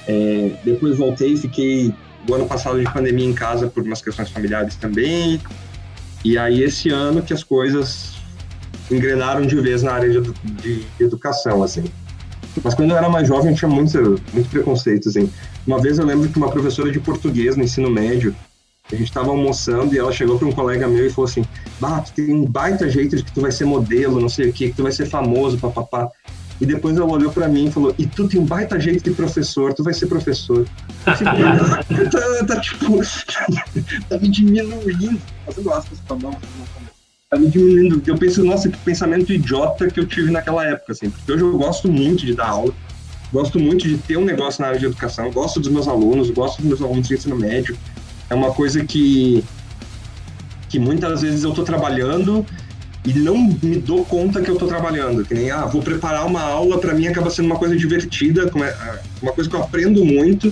[0.07, 1.93] é, depois voltei, fiquei
[2.27, 5.41] o ano passado de pandemia em casa por umas questões familiares também.
[6.23, 8.13] E aí, esse ano que as coisas
[8.89, 11.83] engrenaram de vez na área de, de, educação, assim.
[12.63, 15.29] Mas quando eu era mais jovem, eu tinha muito, muito preconceito, assim.
[15.67, 18.33] Uma vez eu lembro que uma professora de português no ensino médio,
[18.91, 21.43] a gente estava almoçando e ela chegou para um colega meu e falou assim:
[21.79, 24.53] Bah, tu tem um baita jeito de que tu vai ser modelo, não sei o
[24.53, 26.09] que, que tu vai ser famoso, papapá.
[26.59, 29.11] E depois ela olhou para mim e falou: E tu tem um baita jeito de
[29.15, 30.67] professor, tu vai ser professor.
[31.07, 32.99] Eu tá, tá, tipo,
[34.09, 35.21] tá me diminuindo.
[35.45, 36.37] Fazendo aspas com a mão.
[37.29, 38.03] Tá me diminuindo.
[38.05, 41.09] Eu penso, nossa, que pensamento idiota que eu tive naquela época, assim.
[41.09, 42.73] Porque hoje eu gosto muito de dar aula.
[43.31, 46.57] Gosto muito de ter um negócio na área de educação, gosto dos meus alunos, gosto
[46.57, 47.75] dos meus alunos de ensino médio.
[48.33, 49.43] É uma coisa que,
[50.67, 52.43] que muitas vezes eu estou trabalhando
[53.05, 55.23] e não me dou conta que eu estou trabalhando.
[55.23, 58.99] Que nem, ah, vou preparar uma aula, para mim acaba sendo uma coisa divertida, é,
[59.21, 60.51] uma coisa que eu aprendo muito.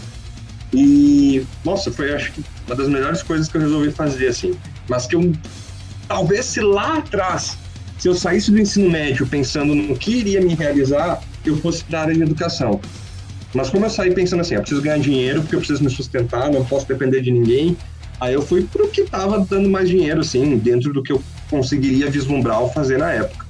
[0.72, 4.54] E, nossa, foi acho que uma das melhores coisas que eu resolvi fazer, assim.
[4.88, 5.34] Mas que eu,
[6.08, 7.58] talvez se lá atrás,
[7.98, 11.98] se eu saísse do ensino médio pensando no que iria me realizar, eu fosse para
[11.98, 12.80] a área de educação.
[13.54, 16.50] Mas como eu saí pensando assim, eu preciso ganhar dinheiro porque eu preciso me sustentar,
[16.50, 17.78] não posso depender de ninguém,
[18.20, 21.22] aí eu fui para o que estava dando mais dinheiro, assim, dentro do que eu
[21.50, 23.46] conseguiria vislumbrar ou fazer na época.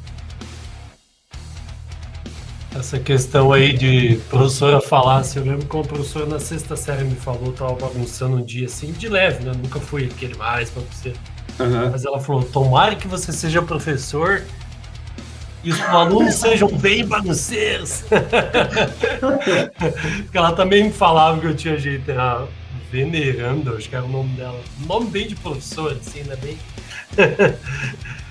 [2.74, 7.16] Essa questão aí de professora falar, eu lembro que uma professora na sexta série me
[7.16, 9.52] falou, tava bagunçando um dia assim, de leve, né?
[9.62, 11.14] Nunca fui aquele mais pra você.
[11.60, 11.92] Uhum.
[11.92, 14.42] Mas ela falou: tomara que você seja professor
[15.64, 18.04] e os alunos sejam bem bagunceiros.
[20.34, 22.48] ela também me falava que eu tinha jeito, era
[22.92, 24.60] venerando, acho que era o nome dela.
[24.86, 26.36] nome bem de professor, assim, né?
[26.38, 26.58] Bem.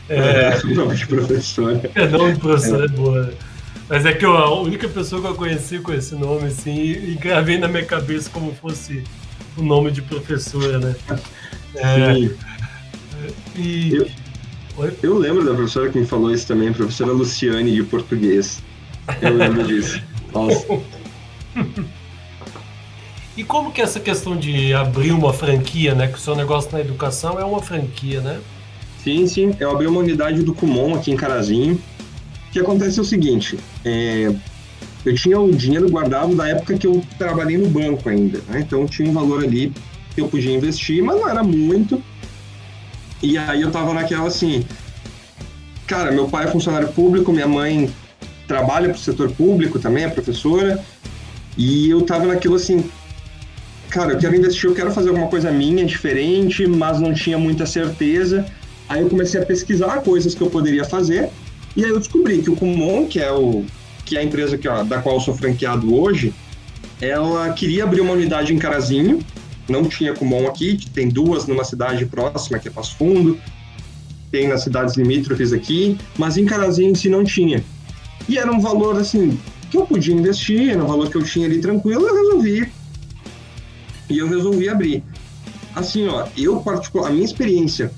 [0.08, 1.80] é, é, nome de professor.
[1.94, 3.32] É, nome de professor é, é boa.
[3.88, 7.16] Mas é que eu, a única pessoa que eu conheci com esse nome, assim, e
[7.20, 9.02] gravei na minha cabeça como fosse
[9.56, 10.94] o nome de professora, né?
[11.74, 12.36] É, Sim.
[13.56, 14.08] E, eu,
[15.02, 18.62] eu lembro da professora que me falou isso também, a professora Luciane de português.
[19.20, 20.00] Eu lembro disso.
[20.32, 20.66] Nossa.
[23.36, 26.06] E como que é essa questão de abrir uma franquia, né?
[26.06, 28.40] Que o seu negócio na educação é uma franquia, né?
[29.02, 29.54] Sim, sim.
[29.58, 31.80] Eu abri uma unidade do Kumon aqui em Carazinho.
[32.48, 34.34] O que acontece é o seguinte, é,
[35.04, 38.60] eu tinha o dinheiro guardado da época que eu trabalhei no banco ainda, né?
[38.60, 39.72] Então tinha um valor ali
[40.14, 42.02] que eu podia investir, mas não era muito.
[43.22, 44.64] E aí eu tava naquela assim,
[45.86, 47.92] cara, meu pai é funcionário público, minha mãe
[48.46, 50.82] trabalha pro setor público também, é professora,
[51.56, 52.84] e eu tava naquilo assim,
[53.88, 57.66] cara, eu quero investir, eu quero fazer alguma coisa minha, diferente, mas não tinha muita
[57.66, 58.46] certeza.
[58.88, 61.28] Aí eu comecei a pesquisar coisas que eu poderia fazer,
[61.76, 63.64] e aí eu descobri que o Kumon, que é, o,
[64.04, 66.32] que é a empresa que, ó, da qual eu sou franqueado hoje,
[67.00, 69.20] ela queria abrir uma unidade em Carazinho,
[69.70, 73.38] não tinha Kumon aqui, tem duas numa cidade próxima, que é Passo Fundo,
[74.30, 77.64] tem nas cidades limítrofes aqui, mas em Carazinho em si não tinha.
[78.28, 79.38] E era um valor, assim,
[79.70, 82.72] que eu podia investir, era um valor que eu tinha ali tranquilo, eu resolvi.
[84.08, 85.02] E eu resolvi abrir.
[85.74, 87.92] Assim, ó, eu particular, a minha experiência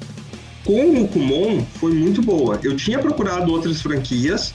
[0.65, 2.59] com o Kumon foi muito boa.
[2.63, 4.55] Eu tinha procurado outras franquias,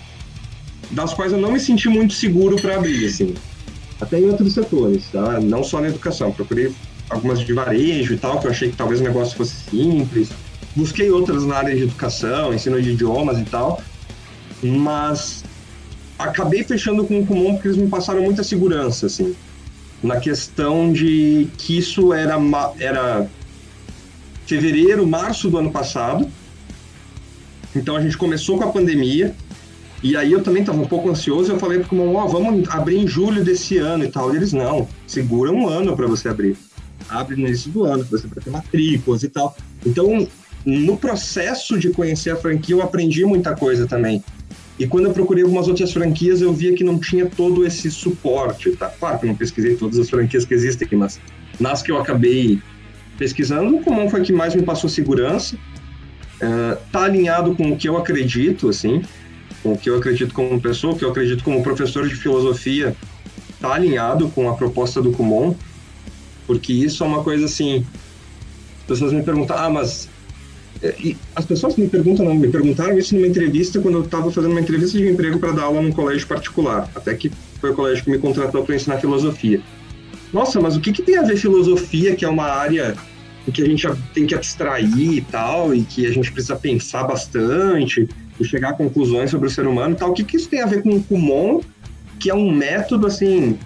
[0.91, 3.35] das quais eu não me senti muito seguro para abrir, assim.
[3.99, 5.39] Até em outros setores, tá?
[5.39, 6.31] Não só na educação.
[6.31, 6.71] Procurei
[7.09, 10.29] algumas de varejo e tal, que eu achei que talvez o negócio fosse simples.
[10.75, 13.81] Busquei outras na área de educação, ensino de idiomas e tal,
[14.61, 15.43] mas
[16.19, 19.35] acabei fechando com o Kumon porque eles me passaram muita segurança, assim,
[20.03, 22.37] na questão de que isso era,
[22.79, 23.27] era
[24.45, 26.29] fevereiro, março do ano passado.
[27.75, 29.35] Então a gente começou com a pandemia,
[30.03, 32.69] e aí eu também estava um pouco ansioso, eu falei para o Kumon, oh, vamos
[32.69, 34.31] abrir em julho desse ano e tal.
[34.31, 36.55] E eles, não, segura um ano para você abrir
[37.09, 39.55] abre no início do ano, você vai ter matrículas e tal.
[39.85, 40.27] Então,
[40.65, 44.23] no processo de conhecer a franquia, eu aprendi muita coisa também.
[44.79, 48.71] E quando eu procurei algumas outras franquias, eu via que não tinha todo esse suporte,
[48.71, 48.87] tá?
[48.87, 51.19] Claro que eu não pesquisei todas as franquias que existem aqui, mas
[51.59, 52.61] nas que eu acabei
[53.17, 55.55] pesquisando, o comum foi que mais me passou segurança.
[55.55, 59.01] Uh, tá alinhado com o que eu acredito, assim,
[59.63, 62.95] com o que eu acredito como pessoa, o que eu acredito como professor de filosofia,
[63.59, 65.55] tá alinhado com a proposta do Kumon.
[66.47, 67.85] Porque isso é uma coisa assim.
[68.79, 70.09] As pessoas me perguntam, ah, mas.
[70.81, 74.31] É, e as pessoas me perguntam, não, me perguntaram isso numa entrevista quando eu estava
[74.31, 77.73] fazendo uma entrevista de emprego para dar aula num colégio particular, até que foi o
[77.73, 79.61] colégio que me contratou para ensinar filosofia.
[80.31, 82.95] Nossa, mas o que, que tem a ver filosofia, que é uma área
[83.47, 87.03] em que a gente tem que abstrair e tal, e que a gente precisa pensar
[87.05, 88.07] bastante
[88.39, 90.11] e chegar a conclusões sobre o ser humano e tal?
[90.11, 91.61] O que, que isso tem a ver com o Kumon,
[92.19, 93.57] que é um método, assim,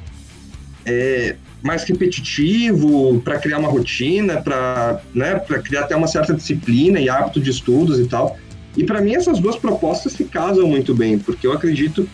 [0.86, 7.10] é, mais repetitivo, para criar uma rotina, para né, criar até uma certa disciplina e
[7.10, 8.38] hábito de estudos e tal.
[8.76, 12.08] E para mim essas duas propostas se casam muito bem, porque eu acredito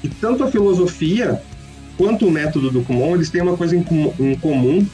[0.00, 1.40] que tanto a filosofia
[1.96, 4.86] quanto o método do Kumon, eles têm uma coisa em, com, em comum,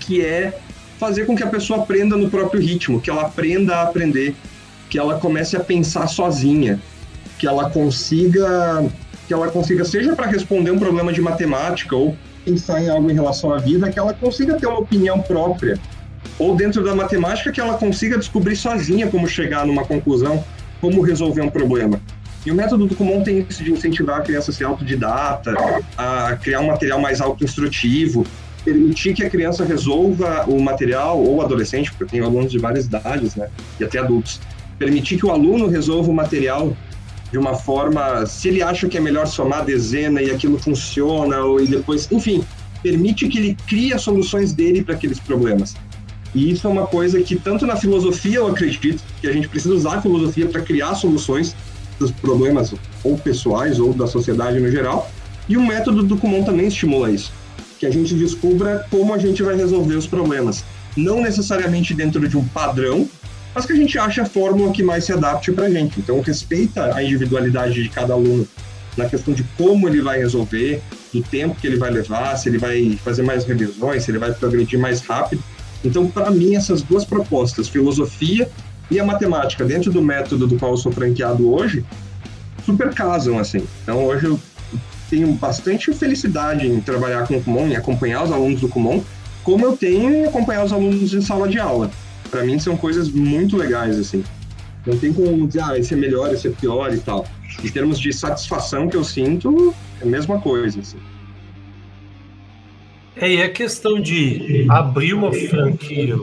[0.00, 0.58] que é
[0.98, 4.34] fazer com que a pessoa aprenda no próprio ritmo, que ela aprenda a aprender,
[4.90, 6.80] que ela comece a pensar sozinha,
[7.38, 8.84] que ela consiga
[9.26, 13.14] que ela consiga seja para responder um problema de matemática ou pensar em algo em
[13.14, 15.78] relação à vida, que ela consiga ter uma opinião própria.
[16.38, 20.42] Ou dentro da matemática, que ela consiga descobrir sozinha como chegar numa conclusão,
[20.80, 22.00] como resolver um problema.
[22.44, 25.54] E o método do Kumon tem isso de incentivar a criança a ser autodidata,
[25.96, 28.26] a criar um material mais autoinstrutivo,
[28.64, 32.86] permitir que a criança resolva o material, ou o adolescente, porque tenho alunos de várias
[32.86, 34.40] idades, né, e até adultos,
[34.78, 36.76] permitir que o aluno resolva o material
[37.32, 41.58] de uma forma, se ele acha que é melhor somar dezena e aquilo funciona, ou
[41.58, 42.44] e depois, enfim,
[42.82, 45.74] permite que ele crie as soluções dele para aqueles problemas.
[46.34, 49.74] E isso é uma coisa que, tanto na filosofia, eu acredito, que a gente precisa
[49.74, 51.56] usar a filosofia para criar soluções
[51.98, 55.10] dos problemas ou pessoais ou da sociedade no geral,
[55.48, 57.32] e o método do Kumon também estimula isso,
[57.78, 60.64] que a gente descubra como a gente vai resolver os problemas,
[60.94, 63.08] não necessariamente dentro de um padrão,
[63.54, 66.00] mas que a gente ache a fórmula que mais se adapte para a gente.
[66.00, 68.46] Então, respeita a individualidade de cada aluno
[68.96, 72.58] na questão de como ele vai resolver, do tempo que ele vai levar, se ele
[72.58, 75.42] vai fazer mais revisões, se ele vai progredir mais rápido.
[75.84, 78.48] Então, para mim, essas duas propostas, filosofia
[78.90, 81.84] e a matemática, dentro do método do qual eu sou franqueado hoje,
[82.64, 83.64] super casam, assim.
[83.82, 84.40] Então, hoje eu
[85.10, 89.02] tenho bastante felicidade em trabalhar com o Kumon, em acompanhar os alunos do Kumon,
[89.42, 91.90] como eu tenho em acompanhar os alunos em sala de aula.
[92.32, 94.24] Para mim, são coisas muito legais, assim.
[94.86, 97.26] Não tem como dizer, ah, esse é melhor, esse é pior e tal.
[97.62, 100.96] Em termos de satisfação que eu sinto, é a mesma coisa, assim.
[103.14, 106.16] É, e a questão de abrir uma franquia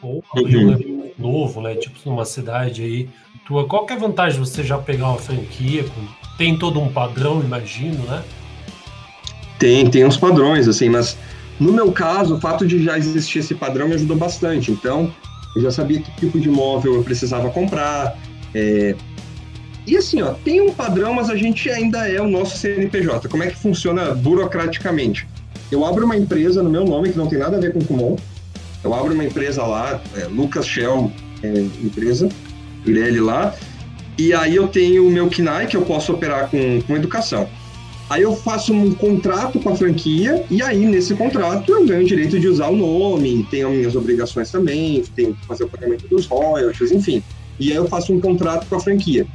[0.00, 1.12] ou abrir uhum.
[1.18, 1.74] um novo, né?
[1.74, 3.08] Tipo numa cidade aí
[3.44, 5.84] tua, qual que é a vantagem de você já pegar uma franquia?
[6.36, 8.22] Tem todo um padrão, imagino, né?
[9.58, 11.18] Tem, tem uns padrões, assim, mas
[11.58, 14.70] no meu caso, o fato de já existir esse padrão me ajudou bastante.
[14.70, 15.12] Então,
[15.56, 18.16] eu já sabia que tipo de imóvel eu precisava comprar.
[18.54, 18.94] É...
[19.86, 23.28] E assim, ó, tem um padrão, mas a gente ainda é o nosso CNPJ.
[23.28, 25.26] Como é que funciona burocraticamente?
[25.70, 28.16] Eu abro uma empresa no meu nome, que não tem nada a ver com Kumon.
[28.84, 31.10] Eu abro uma empresa lá, é, Lucas Shell
[31.42, 32.28] é, empresa,
[32.84, 33.54] Pirelli lá,
[34.18, 37.48] e aí eu tenho o meu KNAI, que eu posso operar com, com educação.
[38.10, 42.06] Aí eu faço um contrato com a franquia, e aí nesse contrato eu ganho o
[42.06, 46.26] direito de usar o nome, tenho minhas obrigações também, tenho que fazer o pagamento dos
[46.26, 47.22] royalties, enfim.
[47.60, 49.26] E aí eu faço um contrato com a franquia.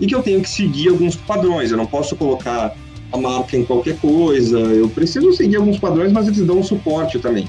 [0.00, 2.74] E que eu tenho que seguir alguns padrões, eu não posso colocar
[3.12, 4.58] a marca em qualquer coisa.
[4.58, 7.48] Eu preciso seguir alguns padrões, mas eles dão um suporte também.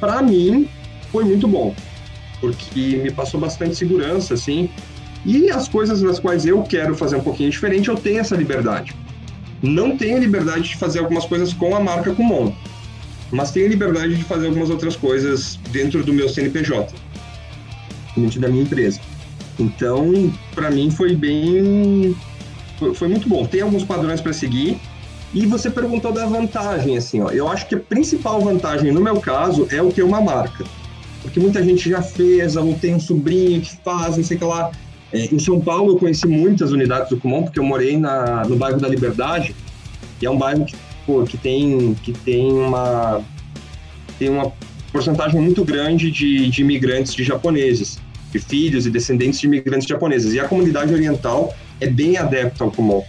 [0.00, 0.68] Para mim,
[1.12, 1.74] foi muito bom,
[2.40, 4.68] porque me passou bastante segurança, assim.
[5.24, 8.94] E as coisas das quais eu quero fazer um pouquinho diferente, eu tenho essa liberdade.
[9.62, 12.52] Não tenho liberdade de fazer algumas coisas com a marca Kumon,
[13.30, 16.94] mas tenho liberdade de fazer algumas outras coisas dentro do meu CNPJ,
[18.16, 19.00] dentro da minha empresa.
[19.58, 22.14] Então, para mim foi bem
[22.94, 23.44] foi, muito bom.
[23.44, 24.78] Tem alguns padrões para seguir.
[25.34, 27.28] E você perguntou da vantagem, assim, ó.
[27.30, 30.64] Eu acho que a principal vantagem, no meu caso, é o ter uma marca.
[31.20, 34.46] Porque muita gente já fez, ou tem um sobrinho que faz, não sei o que
[34.46, 34.70] lá.
[35.12, 38.56] É, em São Paulo, eu conheci muitas unidades do Kumon, porque eu morei na, no
[38.56, 39.54] bairro da Liberdade,
[40.18, 43.22] que é um bairro que, pô, que, tem, que tem, uma,
[44.18, 44.52] tem uma
[44.92, 47.98] porcentagem muito grande de, de imigrantes de japoneses,
[48.30, 50.34] de filhos e descendentes de imigrantes japoneses.
[50.34, 53.02] E a comunidade oriental é bem adepto ao Kumon.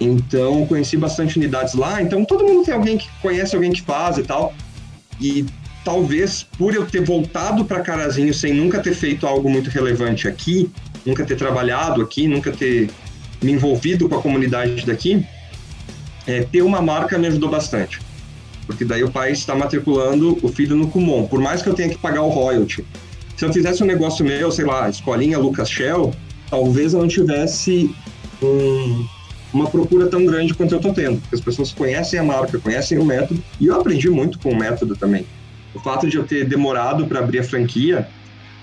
[0.00, 2.02] Então, conheci bastante unidades lá.
[2.02, 4.52] Então, todo mundo tem alguém que conhece alguém que faz e tal.
[5.20, 5.44] E
[5.84, 10.70] talvez por eu ter voltado para Carazinho sem nunca ter feito algo muito relevante aqui,
[11.04, 12.90] nunca ter trabalhado aqui, nunca ter
[13.42, 15.24] me envolvido com a comunidade daqui,
[16.26, 18.00] é, ter uma marca me ajudou bastante.
[18.66, 21.26] Porque daí o pai está matriculando o filho no Kumon.
[21.26, 22.82] Por mais que eu tenha que pagar o royalty.
[23.36, 26.14] Se eu fizesse um negócio meu, sei lá, escolinha Lucas Shell,
[26.48, 27.94] talvez eu não tivesse
[28.42, 29.06] um,
[29.52, 31.20] uma procura tão grande quanto eu estou tendo.
[31.20, 34.56] Porque as pessoas conhecem a marca, conhecem o método, e eu aprendi muito com o
[34.56, 35.26] método também.
[35.74, 38.08] O fato de eu ter demorado para abrir a franquia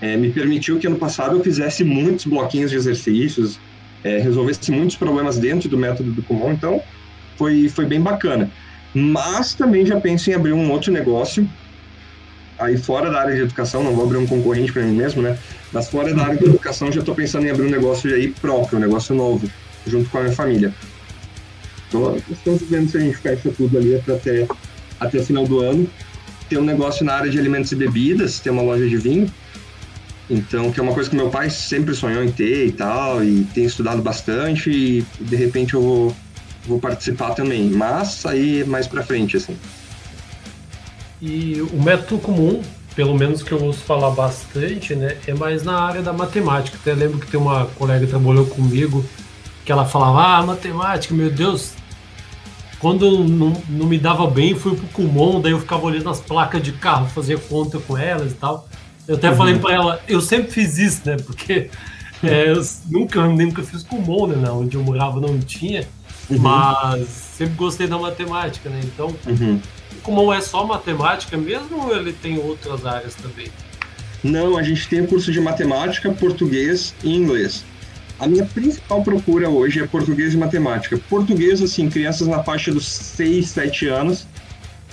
[0.00, 3.60] é, me permitiu que ano passado eu fizesse muitos bloquinhos de exercícios,
[4.02, 6.82] é, resolvesse muitos problemas dentro do método do Kumon, então
[7.36, 8.50] foi, foi bem bacana.
[8.94, 11.48] Mas também já penso em abrir um outro negócio
[12.58, 15.38] aí fora da área de educação, não vou abrir um concorrente para mim mesmo, né?
[15.72, 18.78] Mas fora da área de educação, já estou pensando em abrir um negócio aí próprio,
[18.78, 19.48] um negócio novo,
[19.86, 20.74] junto com a minha família.
[21.88, 24.46] Então, estamos vendo se a gente fecha tudo ali até,
[25.00, 25.88] até final do ano.
[26.52, 29.26] Tem um negócio na área de alimentos e bebidas, tem uma loja de vinho.
[30.28, 33.44] Então, que é uma coisa que meu pai sempre sonhou em ter e tal, e
[33.54, 36.16] tem estudado bastante, e de repente eu vou,
[36.66, 37.70] vou participar também.
[37.70, 39.56] Mas aí mais para frente, assim.
[41.22, 42.60] E o método comum,
[42.94, 46.76] pelo menos que eu ouço falar bastante, né, é mais na área da matemática.
[46.78, 49.02] Até lembro que tem uma colega que trabalhou comigo
[49.64, 51.72] que ela falava: Ah, matemática, meu Deus.
[52.82, 56.62] Quando não, não me dava bem, fui pro Kumon, daí eu ficava olhando as placas
[56.62, 58.68] de carro, fazia conta com elas e tal.
[59.08, 59.36] Eu até uhum.
[59.36, 61.70] falei para ela: Eu sempre fiz isso, né, porque
[62.22, 64.48] É, eu nunca, nunca fiz Kumon, né?
[64.50, 65.86] Onde eu morava não tinha,
[66.30, 66.38] uhum.
[66.38, 68.80] mas sempre gostei da matemática, né?
[68.84, 69.60] Então, uhum.
[70.02, 73.48] Kumon é só matemática mesmo ou ele tem outras áreas também?
[74.22, 77.64] Não, a gente tem curso de matemática, português e inglês.
[78.22, 80.96] A minha principal procura hoje é português e matemática.
[81.10, 84.28] Português, assim, crianças na faixa dos 6, 7 anos,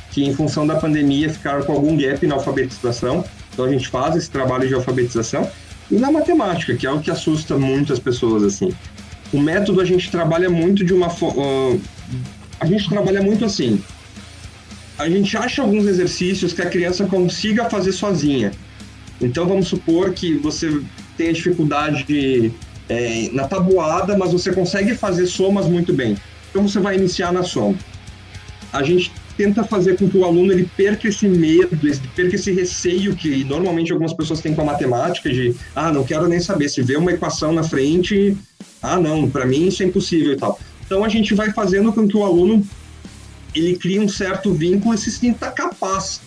[0.09, 3.23] que em função da pandemia ficaram com algum gap na alfabetização.
[3.53, 5.47] Então a gente faz esse trabalho de alfabetização.
[5.91, 8.73] E na matemática, que é o que assusta muitas pessoas, assim.
[9.31, 11.09] O método a gente trabalha muito de uma...
[11.09, 11.79] Uh,
[12.59, 13.79] a gente trabalha muito assim.
[14.97, 18.51] A gente acha alguns exercícios que a criança consiga fazer sozinha.
[19.21, 20.81] Então vamos supor que você
[21.15, 22.51] tenha dificuldade de
[22.89, 26.17] é, na tabuada, mas você consegue fazer somas muito bem.
[26.49, 27.77] Então você vai iniciar na soma.
[28.73, 31.77] A gente tenta fazer com que o aluno ele perca esse medo,
[32.13, 36.27] perca esse receio que normalmente algumas pessoas têm com a matemática de ah, não quero
[36.27, 38.35] nem saber se vê uma equação na frente,
[38.81, 40.59] ah, não, para mim isso é impossível e tal.
[40.85, 42.65] Então a gente vai fazendo com que o aluno
[43.55, 46.19] ele crie um certo vínculo e se sinta capaz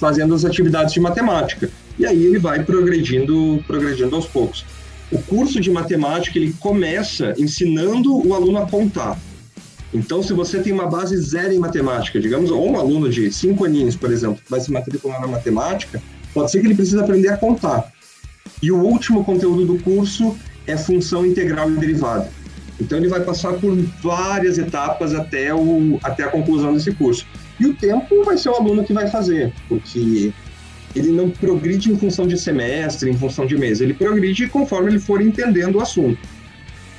[0.00, 1.70] fazendo as atividades de matemática.
[1.98, 4.64] E aí ele vai progredindo, progredindo aos poucos.
[5.10, 9.18] O curso de matemática ele começa ensinando o aluno a contar.
[9.92, 13.64] Então, se você tem uma base zero em matemática, digamos, ou um aluno de cinco
[13.64, 16.02] aninhos, por exemplo, vai se matricular na matemática,
[16.34, 17.90] pode ser que ele precise aprender a contar.
[18.62, 20.36] E o último conteúdo do curso
[20.66, 22.30] é função integral e derivada.
[22.78, 27.26] Então, ele vai passar por várias etapas até, o, até a conclusão desse curso.
[27.58, 30.34] E o tempo vai ser o aluno que vai fazer, porque
[30.98, 34.98] ele não progride em função de semestre, em função de mês, ele progride conforme ele
[34.98, 36.18] for entendendo o assunto.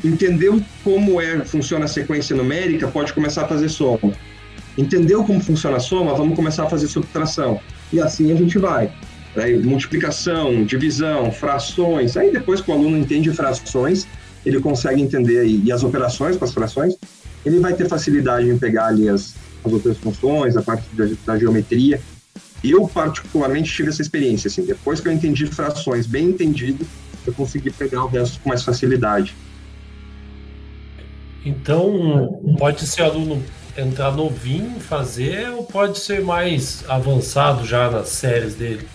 [0.04, 4.14] Entendeu como é funciona a sequência numérica, pode começar a fazer soma.
[4.78, 7.60] Entendeu como funciona a soma, vamos começar a fazer subtração.
[7.92, 8.92] E assim a gente vai.
[9.36, 12.16] Aí, multiplicação, divisão, frações.
[12.16, 14.08] Aí depois que o aluno entende frações,
[14.46, 16.96] ele consegue entender aí, e as operações com as frações,
[17.46, 21.38] ele vai ter facilidade em pegar ali as, as outras funções, a parte da, da
[21.38, 22.02] geometria,
[22.64, 24.48] eu, particularmente, tive essa experiência.
[24.48, 26.86] Assim, depois que eu entendi frações bem entendido,
[27.26, 29.36] eu consegui pegar o resto com mais facilidade.
[31.46, 33.42] Então, pode ser aluno
[33.78, 38.88] entrar novinho fazer ou pode ser mais avançado já nas séries dele?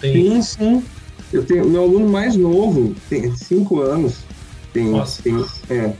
[0.00, 0.14] Tem...
[0.14, 0.84] Sim, sim.
[1.32, 4.24] Eu tenho meu aluno mais novo, tem cinco anos.
[4.72, 5.22] Tem, Nossa.
[5.22, 5.92] tem, é,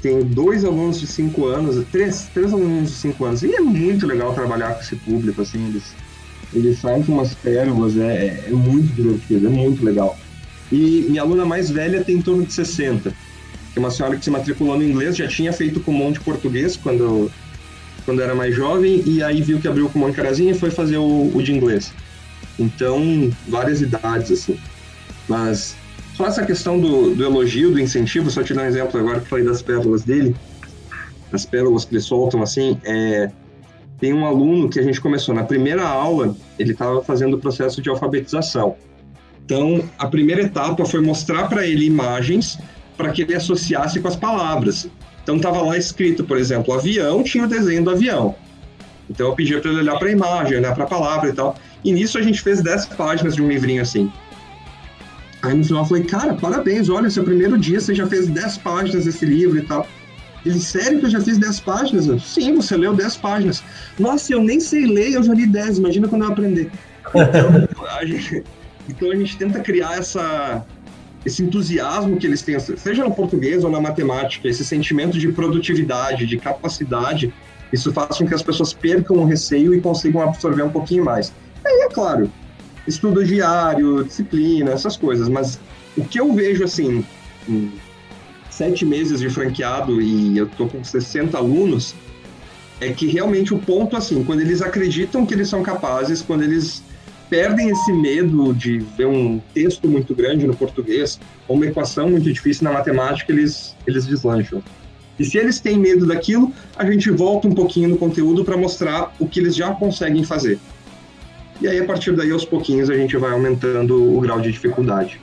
[0.00, 3.42] tem dois alunos de cinco anos, três, três alunos de cinco anos.
[3.42, 5.94] E é muito legal trabalhar com esse público, assim, eles
[6.54, 10.16] ele faz umas pérolas, é, é muito divertido, é muito legal.
[10.70, 13.12] E minha aluna mais velha tem em torno de 60.
[13.76, 17.30] É uma senhora que se matriculou no inglês, já tinha feito Kumon de português quando,
[18.04, 20.70] quando era mais jovem, e aí viu que abriu o Kumon em Carazinha e foi
[20.70, 21.92] fazer o, o de inglês.
[22.58, 24.58] Então, várias idades, assim.
[25.28, 25.76] Mas
[26.14, 29.28] só essa questão do, do elogio, do incentivo, só te dar um exemplo agora que
[29.28, 30.36] falei das pérolas dele,
[31.32, 33.30] as pérolas que ele soltam, assim, é
[33.98, 37.80] tem um aluno que a gente começou na primeira aula, ele estava fazendo o processo
[37.80, 38.76] de alfabetização.
[39.44, 42.58] Então, a primeira etapa foi mostrar para ele imagens
[42.96, 44.88] para que ele associasse com as palavras.
[45.22, 48.34] Então, estava lá escrito, por exemplo, avião, tinha o desenho do avião.
[49.08, 51.56] Então, eu pedia para ele olhar para a imagem, olhar para a palavra e tal.
[51.84, 54.10] E nisso a gente fez 10 páginas de um livrinho assim.
[55.42, 58.58] Aí no final eu falei, cara, parabéns, olha, seu primeiro dia você já fez 10
[58.58, 59.86] páginas desse livro e tal.
[60.44, 62.06] Ele, sério que eu já fiz 10 páginas?
[62.06, 63.62] Eu, Sim, você leu 10 páginas.
[63.98, 66.70] Nossa, eu nem sei ler, eu já li 10, imagina quando eu aprender.
[67.08, 68.44] Então, a gente,
[68.88, 70.64] então a gente tenta criar essa,
[71.24, 76.26] esse entusiasmo que eles têm, seja no português ou na matemática, esse sentimento de produtividade,
[76.26, 77.32] de capacidade,
[77.72, 81.32] isso faz com que as pessoas percam o receio e consigam absorver um pouquinho mais.
[81.64, 82.30] Aí, é claro,
[82.86, 85.58] estudo diário, disciplina, essas coisas, mas
[85.96, 87.04] o que eu vejo, assim,
[88.56, 91.94] sete meses de franqueado e eu tô com 60 alunos,
[92.80, 96.82] é que realmente o ponto, assim, quando eles acreditam que eles são capazes, quando eles
[97.28, 102.32] perdem esse medo de ver um texto muito grande no português ou uma equação muito
[102.32, 104.62] difícil na matemática, eles, eles deslancham.
[105.18, 109.14] E se eles têm medo daquilo, a gente volta um pouquinho no conteúdo para mostrar
[109.18, 110.60] o que eles já conseguem fazer.
[111.60, 115.20] E aí, a partir daí, aos pouquinhos, a gente vai aumentando o grau de dificuldade.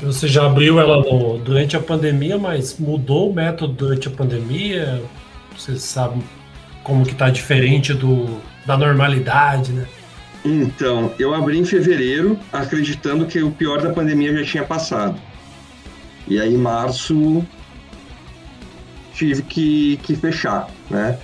[0.00, 5.02] Você já abriu ela no, durante a pandemia, mas mudou o método durante a pandemia?
[5.56, 6.22] Você sabe
[6.84, 9.86] como que está diferente do, da normalidade, né?
[10.44, 15.18] Então, eu abri em fevereiro, acreditando que o pior da pandemia já tinha passado.
[16.28, 17.44] E aí, em março,
[19.14, 21.18] tive que, que fechar, né?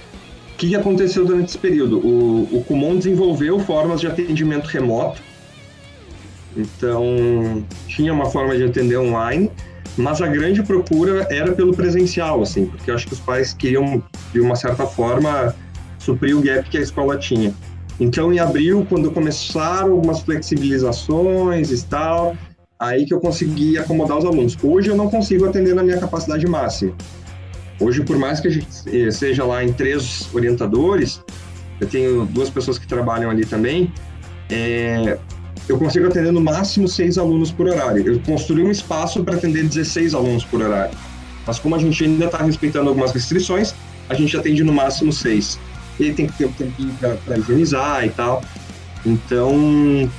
[0.55, 1.99] O que aconteceu durante esse período?
[1.99, 5.21] O, o Kumon desenvolveu formas de atendimento remoto
[6.57, 9.51] Então, tinha uma forma de atender online,
[9.97, 14.03] mas a grande procura era pelo presencial, assim, porque eu acho que os pais queriam,
[14.33, 15.55] de uma certa forma,
[15.99, 17.55] suprir o gap que a escola tinha.
[18.01, 22.37] Então, em abril, quando começaram algumas flexibilizações e tal,
[22.79, 24.57] aí que eu consegui acomodar os alunos.
[24.63, 26.95] Hoje eu não consigo atender na minha capacidade máxima.
[27.79, 31.23] Hoje, por mais que a gente eh, seja lá em três orientadores,
[31.81, 33.93] eu tenho duas pessoas que trabalham ali também,
[34.51, 35.19] é,
[35.69, 38.07] eu consigo atender no máximo seis alunos por horário.
[38.07, 40.97] Eu construí um espaço para atender 16 alunos por horário.
[41.47, 43.75] Mas como a gente ainda está respeitando algumas restrições,
[44.09, 45.59] a gente atende no máximo seis.
[45.99, 46.95] E tem que ter um tempinho
[47.25, 48.43] para higienizar e tal.
[49.05, 50.11] Então,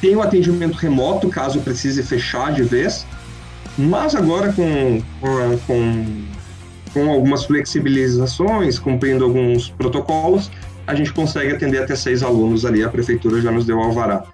[0.00, 3.06] tem o atendimento remoto, caso precise fechar de vez.
[3.78, 5.00] Mas agora com,
[5.66, 6.24] com,
[6.92, 10.50] com algumas flexibilizações, cumprindo alguns protocolos,
[10.86, 14.24] a gente consegue atender até seis alunos ali, a prefeitura já nos deu alvará.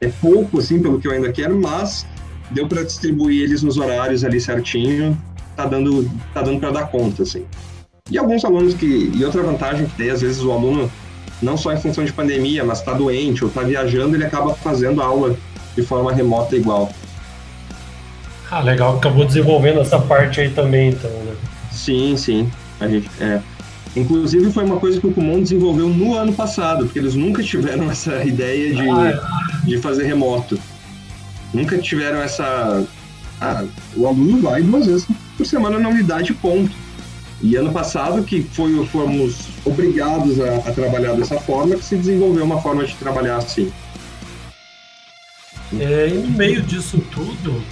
[0.00, 2.06] É pouco, assim, pelo que eu ainda quero, mas
[2.50, 5.16] deu para distribuir eles nos horários ali certinho,
[5.56, 7.44] tá dando, tá dando para dar conta, assim.
[8.10, 9.12] E alguns alunos que.
[9.14, 10.90] E outra vantagem que tem, às vezes o aluno,
[11.40, 15.00] não só em função de pandemia, mas está doente ou está viajando, ele acaba fazendo
[15.00, 15.36] aula
[15.74, 16.92] de forma remota igual.
[18.50, 21.34] Ah, legal, acabou desenvolvendo essa parte aí também, então, né?
[21.72, 22.50] Sim, sim.
[22.78, 23.40] A gente, é,
[23.96, 27.88] Inclusive, foi uma coisa que o Kumon desenvolveu no ano passado, porque eles nunca tiveram
[27.90, 29.66] essa ideia de, ah, é.
[29.66, 30.58] de fazer remoto.
[31.52, 32.84] Nunca tiveram essa.
[33.40, 33.64] Ah,
[33.96, 36.74] o aluno vai duas vezes por semana na unidade, ponto.
[37.40, 42.44] E ano passado, que foi, fomos obrigados a, a trabalhar dessa forma, que se desenvolveu
[42.44, 43.70] uma forma de trabalhar assim.
[45.78, 47.62] É, e no meio disso tudo,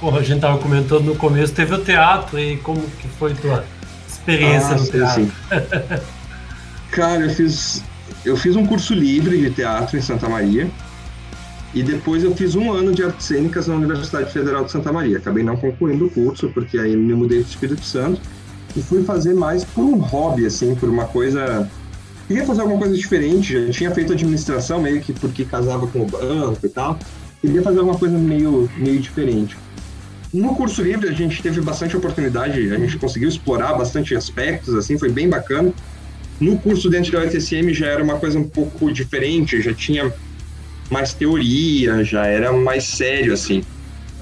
[0.00, 3.64] porra, a gente tava comentando no começo, teve o teatro e como que foi tua
[4.24, 5.32] experiência ah, no teatro?
[6.90, 7.82] Cara, eu fiz,
[8.24, 10.70] eu fiz um curso livre de teatro em Santa Maria.
[11.74, 15.18] E depois eu fiz um ano de artes cênicas na Universidade Federal de Santa Maria.
[15.18, 18.20] Acabei não concluindo o curso, porque aí me mudei para o Espírito Santo.
[18.76, 21.68] E fui fazer mais por um hobby, assim, por uma coisa.
[22.28, 23.66] Queria fazer alguma coisa diferente.
[23.66, 26.96] Já tinha feito administração, meio que porque casava com o banco e tal.
[27.40, 29.56] Queria fazer alguma coisa meio, meio diferente.
[30.34, 34.98] No curso livre a gente teve bastante oportunidade, a gente conseguiu explorar bastante aspectos, assim,
[34.98, 35.72] foi bem bacana.
[36.40, 40.12] No curso dentro da UFSM já era uma coisa um pouco diferente, já tinha
[40.90, 43.62] mais teoria, já era mais sério, assim.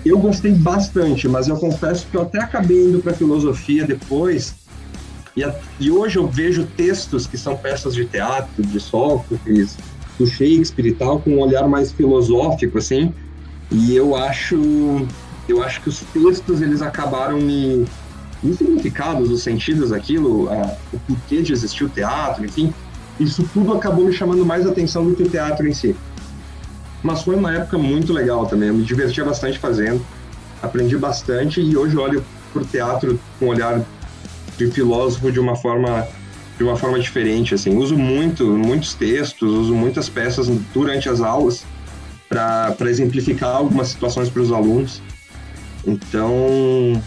[0.04, 4.54] Eu gostei bastante, mas eu confesso que eu até acabei indo para filosofia depois.
[5.34, 9.78] E, a, e, hoje eu vejo textos que são peças de teatro, de Sócrates,
[10.18, 13.14] do Shakespeare e tal, com um olhar mais filosófico, assim.
[13.70, 15.08] E eu acho
[15.52, 17.86] eu acho que os textos eles acabaram me
[18.42, 22.74] os significados, os sentidos daquilo, a, o porquê de existir o teatro, enfim,
[23.20, 25.94] isso tudo acabou me chamando mais atenção do que o teatro em si.
[27.02, 30.04] Mas foi uma época muito legal também, eu me divertia bastante fazendo,
[30.60, 33.80] aprendi bastante e hoje olho para o teatro com um olhar
[34.56, 36.06] de filósofo de uma forma
[36.58, 41.64] de uma forma diferente, assim, uso muito muitos textos, uso muitas peças durante as aulas
[42.28, 45.00] para exemplificar algumas situações para os alunos
[45.86, 47.02] então,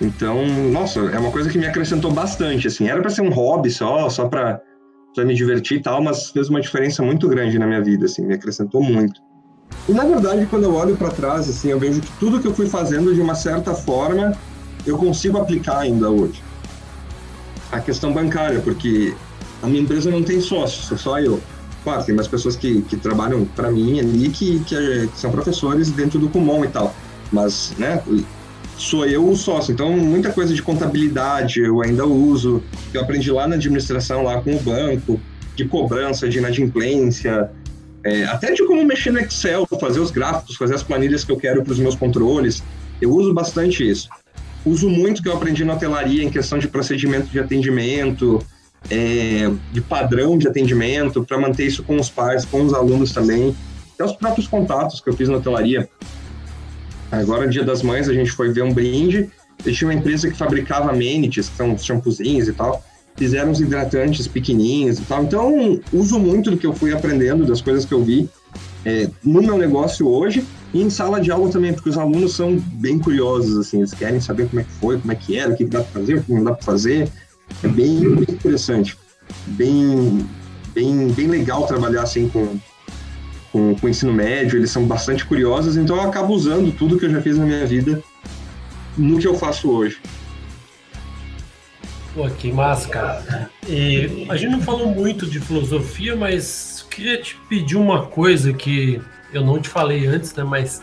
[0.00, 2.88] então, nossa, é uma coisa que me acrescentou bastante, assim.
[2.88, 4.60] Era para ser um hobby só, só para
[5.18, 8.34] me divertir e tal, mas fez uma diferença muito grande na minha vida, assim, me
[8.34, 9.20] acrescentou muito.
[9.88, 12.54] E na verdade, quando eu olho para trás, assim, eu vejo que tudo que eu
[12.54, 14.32] fui fazendo de uma certa forma,
[14.86, 16.42] eu consigo aplicar ainda hoje.
[17.70, 19.14] A questão bancária, porque
[19.62, 21.40] a minha empresa não tem sócio, sou só eu.
[21.84, 25.90] Claro, tem mais pessoas que, que trabalham para mim ali que, que, que, são professores
[25.90, 26.94] dentro do Kumon e tal
[27.32, 28.02] mas, né,
[28.76, 29.72] sou eu o sócio.
[29.72, 32.62] Então, muita coisa de contabilidade eu ainda uso,
[32.92, 35.20] eu aprendi lá na administração, lá com o banco,
[35.56, 37.50] de cobrança, de inadimplência,
[38.04, 41.36] é, até de como mexer no Excel, fazer os gráficos, fazer as planilhas que eu
[41.36, 42.62] quero para os meus controles.
[43.00, 44.08] Eu uso bastante isso.
[44.64, 48.44] Uso muito que eu aprendi na hotelaria em questão de procedimento de atendimento,
[48.90, 53.54] é, de padrão de atendimento, para manter isso com os pais, com os alunos também.
[53.94, 55.88] Até os próprios contatos que eu fiz na hotelaria.
[57.12, 59.28] Agora, Dia das Mães, a gente foi ver um brinde.
[59.64, 62.82] Eu tinha uma empresa que fabricava amenities, que são shampoozinhos e tal.
[63.16, 65.22] Fizeram uns hidratantes pequenininhos e tal.
[65.22, 68.30] Então, uso muito do que eu fui aprendendo, das coisas que eu vi
[68.86, 70.42] é, no meu negócio hoje
[70.72, 74.18] e em sala de aula também, porque os alunos são bem curiosos, assim, eles querem
[74.18, 76.22] saber como é que foi, como é que era, o que dá para fazer, o
[76.22, 77.08] que não dá para fazer.
[77.62, 78.96] É bem, bem interessante,
[79.48, 80.26] bem,
[80.74, 82.58] bem, bem legal trabalhar assim com,
[83.52, 87.04] com, com o ensino médio, eles são bastante curiosos, então eu acabo usando tudo que
[87.04, 88.02] eu já fiz na minha vida
[88.96, 90.00] no que eu faço hoje.
[92.14, 93.50] Pô, que massa, cara.
[93.66, 99.00] E a gente não falou muito de filosofia, mas queria te pedir uma coisa que
[99.32, 100.44] eu não te falei antes, né?
[100.44, 100.82] Mas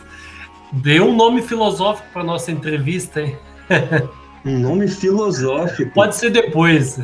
[0.72, 3.36] dê um nome filosófico para nossa entrevista, hein?
[4.44, 5.92] Um nome filosófico.
[5.92, 6.98] Pode ser depois.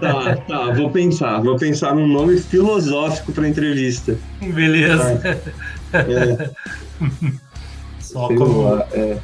[0.00, 1.40] Tá, tá, vou pensar.
[1.40, 4.18] Vou pensar num nome filosófico para entrevista.
[4.40, 5.40] Beleza.
[5.90, 6.00] Tá.
[6.00, 6.50] É.
[7.98, 8.62] Só Sei como.
[8.62, 9.18] Lá, é.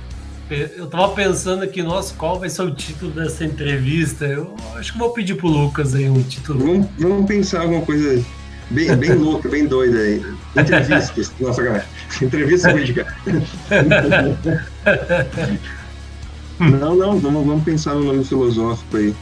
[0.76, 4.26] Eu tava pensando aqui, nossa, qual vai ser o título dessa entrevista?
[4.26, 6.58] Eu acho que vou pedir pro Lucas aí um título.
[6.58, 8.22] Vamos, vamos pensar alguma coisa
[8.70, 10.22] bem, bem louca, bem doida aí.
[10.56, 11.32] Entrevistas.
[11.40, 11.86] nossa, cara.
[12.20, 13.06] Entrevista política.
[16.70, 19.14] não, não, vamos, vamos pensar no nome filosófico aí.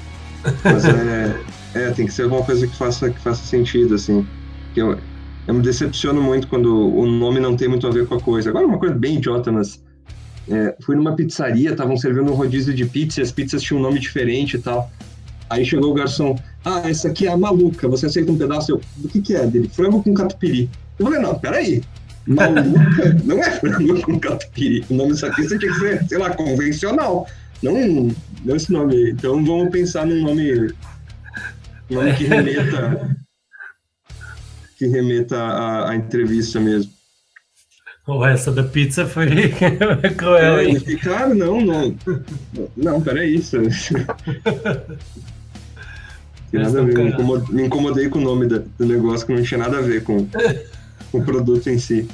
[0.64, 1.40] Mas é,
[1.74, 4.26] é, tem que ser alguma coisa que faça, que faça sentido, assim.
[4.74, 4.98] Que eu,
[5.46, 8.50] eu me decepciono muito quando o nome não tem muito a ver com a coisa.
[8.50, 9.82] Agora, uma coisa bem idiota, mas
[10.48, 13.82] é, fui numa pizzaria, estavam servindo um rodízio de pizza e as pizzas tinham um
[13.82, 14.90] nome diferente e tal.
[15.48, 18.70] Aí chegou o garçom, ah, essa aqui é a maluca, você aceita um pedaço?
[18.70, 19.46] Eu, do que que é?
[19.46, 20.70] Dele, frango com catupiry.
[20.98, 21.82] Eu falei, não, peraí,
[22.30, 24.84] maluca não é frango com catupiry.
[24.88, 27.26] O nome aqui você tinha que ser, sei lá, convencional.
[27.62, 28.14] Não,
[28.44, 29.10] não esse nome aí.
[29.10, 30.72] Então vamos pensar num nome,
[31.90, 33.16] nome que remeta,
[34.78, 36.92] que remeta à, à entrevista mesmo.
[38.06, 39.26] Ou essa da pizza foi
[40.16, 40.80] cruel, é, hein?
[41.02, 41.94] Claro, não, não.
[42.76, 43.36] Não, peraí.
[43.36, 43.58] Isso.
[46.52, 49.58] nada a ver, me incomodei, me incomodei, com o nome do negócio que não tinha
[49.58, 50.26] nada a ver com
[51.12, 52.08] o produto em si.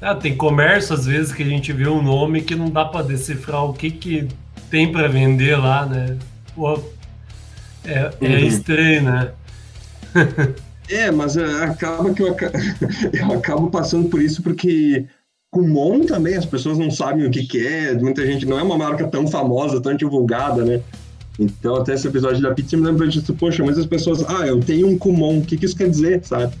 [0.00, 3.06] Ah, tem comércio, às vezes, que a gente vê um nome que não dá para
[3.06, 4.28] decifrar o que, que
[4.68, 6.16] tem para vender lá, né?
[6.54, 6.78] Pô,
[7.84, 8.38] é, é uhum.
[8.38, 9.32] estranho, né?
[10.88, 12.36] É, mas é, acaba que eu,
[13.14, 15.06] eu acabo passando por isso porque
[15.50, 18.76] Kumon também as pessoas não sabem o que, que é, muita gente não é uma
[18.76, 20.82] marca tão famosa, tão divulgada, né?
[21.38, 24.60] Então até esse episódio da pizza me lembra disso, poxa, mas as pessoas, ah, eu
[24.60, 26.54] tenho um Kumon, o que, que isso quer dizer, sabe?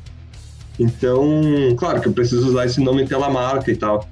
[0.78, 1.42] Então,
[1.76, 4.08] claro que eu preciso usar esse nome pela marca e tal.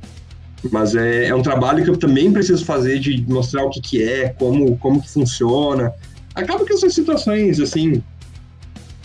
[0.70, 4.02] Mas é, é um trabalho que eu também preciso fazer de mostrar o que, que
[4.02, 5.92] é, como, como que funciona.
[6.34, 8.02] Acaba que essas situações, assim,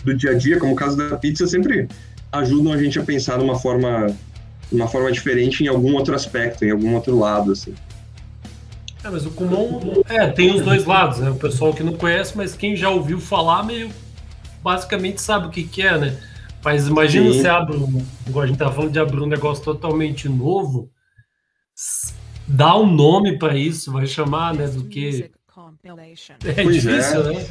[0.04, 1.88] do dia a dia, como o caso da pizza, sempre
[2.30, 4.14] ajudam a gente a pensar numa forma,
[4.70, 7.74] uma forma diferente em algum outro aspecto, em algum outro lado, assim.
[9.02, 11.30] É, mas o comum é, tem os dois lados, né?
[11.30, 13.90] O pessoal que não conhece, mas quem já ouviu falar meio
[14.62, 16.16] basicamente sabe o que, que é, né?
[16.66, 17.38] Mas imagina Sim.
[17.38, 17.76] você abre,
[18.26, 20.90] igual a gente tá falando de abrir um negócio totalmente novo,
[22.44, 25.30] dá um nome para isso, vai chamar, né, do que
[26.44, 27.34] é pois difícil, é.
[27.34, 27.46] né?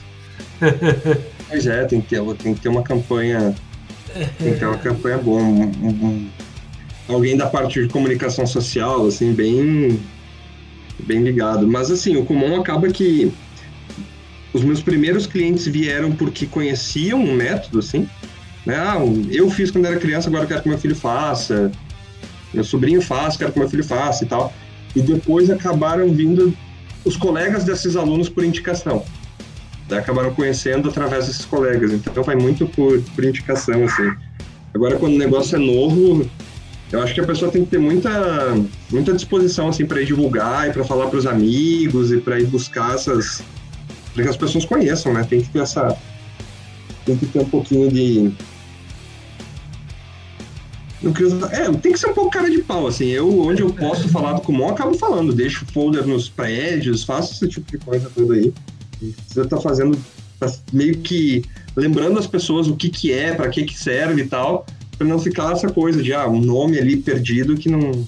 [1.47, 3.55] Pois é, tem que ter, tem que ter uma campanha.
[4.37, 5.41] Tem que ter uma campanha boa.
[5.41, 6.29] Um, um,
[7.07, 9.97] alguém da parte de comunicação social, assim, bem,
[10.99, 11.65] bem ligado.
[11.65, 13.31] Mas assim, o comum acaba que
[14.51, 18.09] os meus primeiros clientes vieram porque conheciam um método, assim.
[18.65, 18.75] Né?
[18.75, 18.97] Ah,
[19.29, 21.71] eu fiz quando era criança, agora quero que meu filho faça.
[22.53, 24.53] Meu sobrinho faz, quero que meu filho faça e tal.
[24.95, 26.55] E depois acabaram vindo
[27.03, 29.03] os colegas desses alunos por indicação
[29.93, 31.91] acabaram conhecendo através desses colegas.
[31.91, 34.11] Então vai muito por, por indicação, assim.
[34.73, 36.29] Agora, quando o negócio é novo,
[36.91, 38.09] eu acho que a pessoa tem que ter muita,
[38.89, 42.47] muita disposição, assim, para ir divulgar e para falar para os amigos e para ir
[42.47, 43.43] buscar essas.
[44.13, 45.25] para que as pessoas conheçam, né?
[45.29, 45.95] Tem que ter essa.
[47.05, 48.31] Tem que ter um pouquinho de.
[51.51, 53.07] É, tem que ser um pouco cara de pau, assim.
[53.07, 55.33] Eu, onde eu posso falar do Kumon, acabo falando.
[55.33, 58.53] Deixo folder nos prédios, faço esse tipo de coisa tudo aí.
[59.27, 59.97] Você está fazendo,
[60.39, 61.43] tá meio que
[61.75, 64.65] lembrando as pessoas o que, que é, para que, que serve e tal,
[64.97, 68.07] para não ficar essa coisa de ah, um nome ali perdido que não,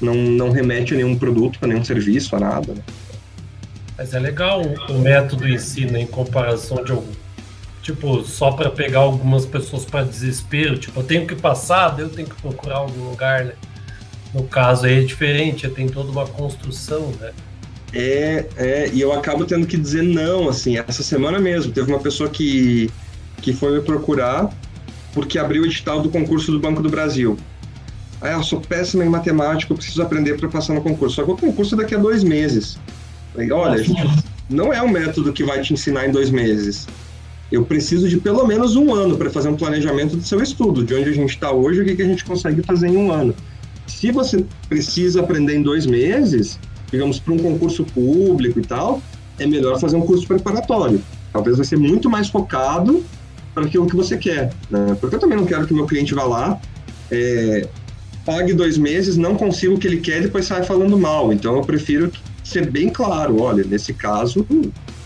[0.00, 2.72] não, não remete a nenhum produto, a nenhum serviço, a nada.
[2.74, 2.82] Né?
[3.98, 7.19] Mas é legal o método em si, né, em comparação de algum.
[7.82, 12.28] Tipo, só para pegar algumas pessoas para desespero, tipo, eu tenho que passar, eu tenho
[12.28, 13.52] que procurar algum lugar, né?
[14.34, 17.32] No caso aí é diferente, tem toda uma construção, né?
[17.92, 21.72] É, é, e eu acabo tendo que dizer não, assim, essa semana mesmo.
[21.72, 22.90] Teve uma pessoa que,
[23.42, 24.50] que foi me procurar
[25.12, 27.36] porque abriu o edital do concurso do Banco do Brasil.
[28.20, 31.16] Ah, eu sou péssima em matemática, eu preciso aprender para passar no concurso.
[31.16, 32.78] Só que o concurso é daqui a dois meses.
[33.32, 36.86] Falei, olha, gente, não é um método que vai te ensinar em dois meses.
[37.50, 40.94] Eu preciso de pelo menos um ano para fazer um planejamento do seu estudo, de
[40.94, 43.34] onde a gente está hoje, o que, que a gente consegue fazer em um ano.
[43.86, 46.58] Se você precisa aprender em dois meses,
[46.90, 49.02] digamos, para um concurso público e tal,
[49.38, 51.02] é melhor fazer um curso preparatório.
[51.32, 53.04] Talvez vai ser muito mais focado
[53.52, 54.52] para aquilo que você quer.
[54.70, 54.96] Né?
[55.00, 56.60] Porque eu também não quero que meu cliente vá lá,
[57.10, 57.66] é,
[58.24, 61.32] pague dois meses, não consiga o que ele quer e depois saia falando mal.
[61.32, 62.12] Então eu prefiro
[62.44, 64.46] ser bem claro, olha, nesse caso,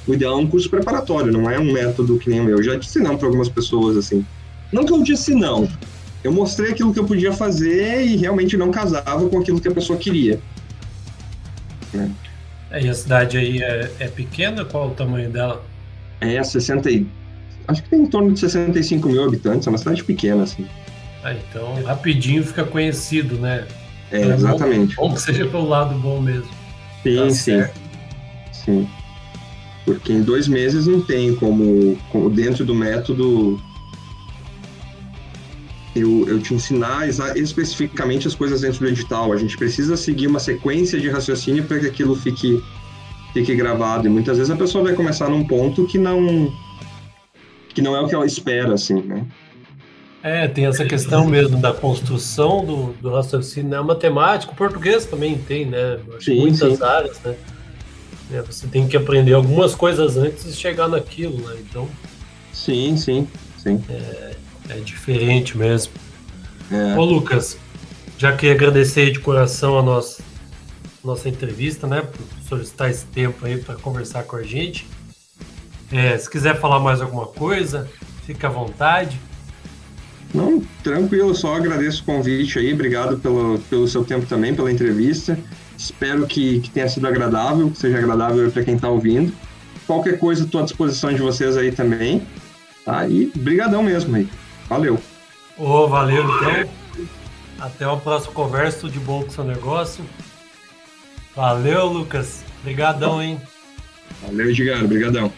[0.06, 2.58] o ideal é um curso preparatório, não é um método que nem o meu.
[2.58, 4.24] Eu já disse não para algumas pessoas, assim.
[4.72, 5.68] Não que eu disse não,
[6.22, 9.70] eu mostrei aquilo que eu podia fazer e realmente não casava com aquilo que a
[9.70, 10.40] pessoa queria.
[11.92, 12.10] Né?
[12.72, 14.64] E a cidade aí é, é pequena?
[14.64, 15.64] Qual o tamanho dela?
[16.20, 17.06] É 60 e...
[17.68, 20.66] Acho que tem em torno de 65 mil habitantes, é uma cidade pequena, assim.
[21.22, 23.66] Ah, então rapidinho fica conhecido, né?
[24.10, 24.96] É, é exatamente.
[24.96, 26.48] Bom, bom, que seja pelo lado bom mesmo.
[27.02, 27.64] Sim, tá sim.
[28.52, 28.88] Sim.
[29.84, 33.60] Porque em dois meses não tem como, como dentro do método
[35.94, 39.32] eu, eu te ensinar especificamente as coisas dentro do edital.
[39.32, 42.62] A gente precisa seguir uma sequência de raciocínio para que aquilo fique,
[43.32, 44.06] fique gravado.
[44.06, 46.52] E muitas vezes a pessoa vai começar num ponto que não
[47.74, 49.26] que não é o que ela espera, assim, né?
[50.22, 53.80] É, tem essa questão mesmo da construção do, do raciocínio, né?
[53.80, 55.98] Matemática, o português também tem, né?
[56.20, 56.84] Sim, muitas sim.
[56.84, 57.34] áreas, né?
[58.32, 61.56] É, você tem que aprender algumas coisas antes de chegar naquilo, né?
[61.60, 61.88] Então.
[62.52, 63.82] Sim, sim, sim.
[63.88, 64.36] É,
[64.70, 65.92] é diferente mesmo.
[66.70, 66.96] É.
[66.96, 67.58] Ô, Lucas,
[68.16, 70.22] já queria agradecer de coração a nossa,
[71.04, 72.00] nossa entrevista, né?
[72.00, 74.86] Por solicitar esse tempo aí para conversar com a gente.
[75.92, 77.88] É, se quiser falar mais alguma coisa,
[78.24, 79.20] fique à vontade.
[80.32, 85.38] Não, tranquilo, só agradeço o convite aí, obrigado pelo, pelo seu tempo também, pela entrevista.
[85.76, 89.32] Espero que, que tenha sido agradável, que seja agradável para quem está ouvindo.
[89.86, 92.26] Qualquer coisa, estou à disposição de vocês aí também.
[92.84, 93.06] Tá?
[93.08, 94.28] E brigadão mesmo aí.
[94.68, 94.94] Valeu.
[95.56, 96.70] Ô, oh, valeu então.
[97.58, 100.04] Até uma próxima conversa, tudo de bom com o seu negócio.
[101.34, 102.44] Valeu, Lucas.
[102.60, 103.40] Obrigadão, hein?
[104.22, 104.84] Valeu, Edgar.
[104.84, 105.32] Obrigadão.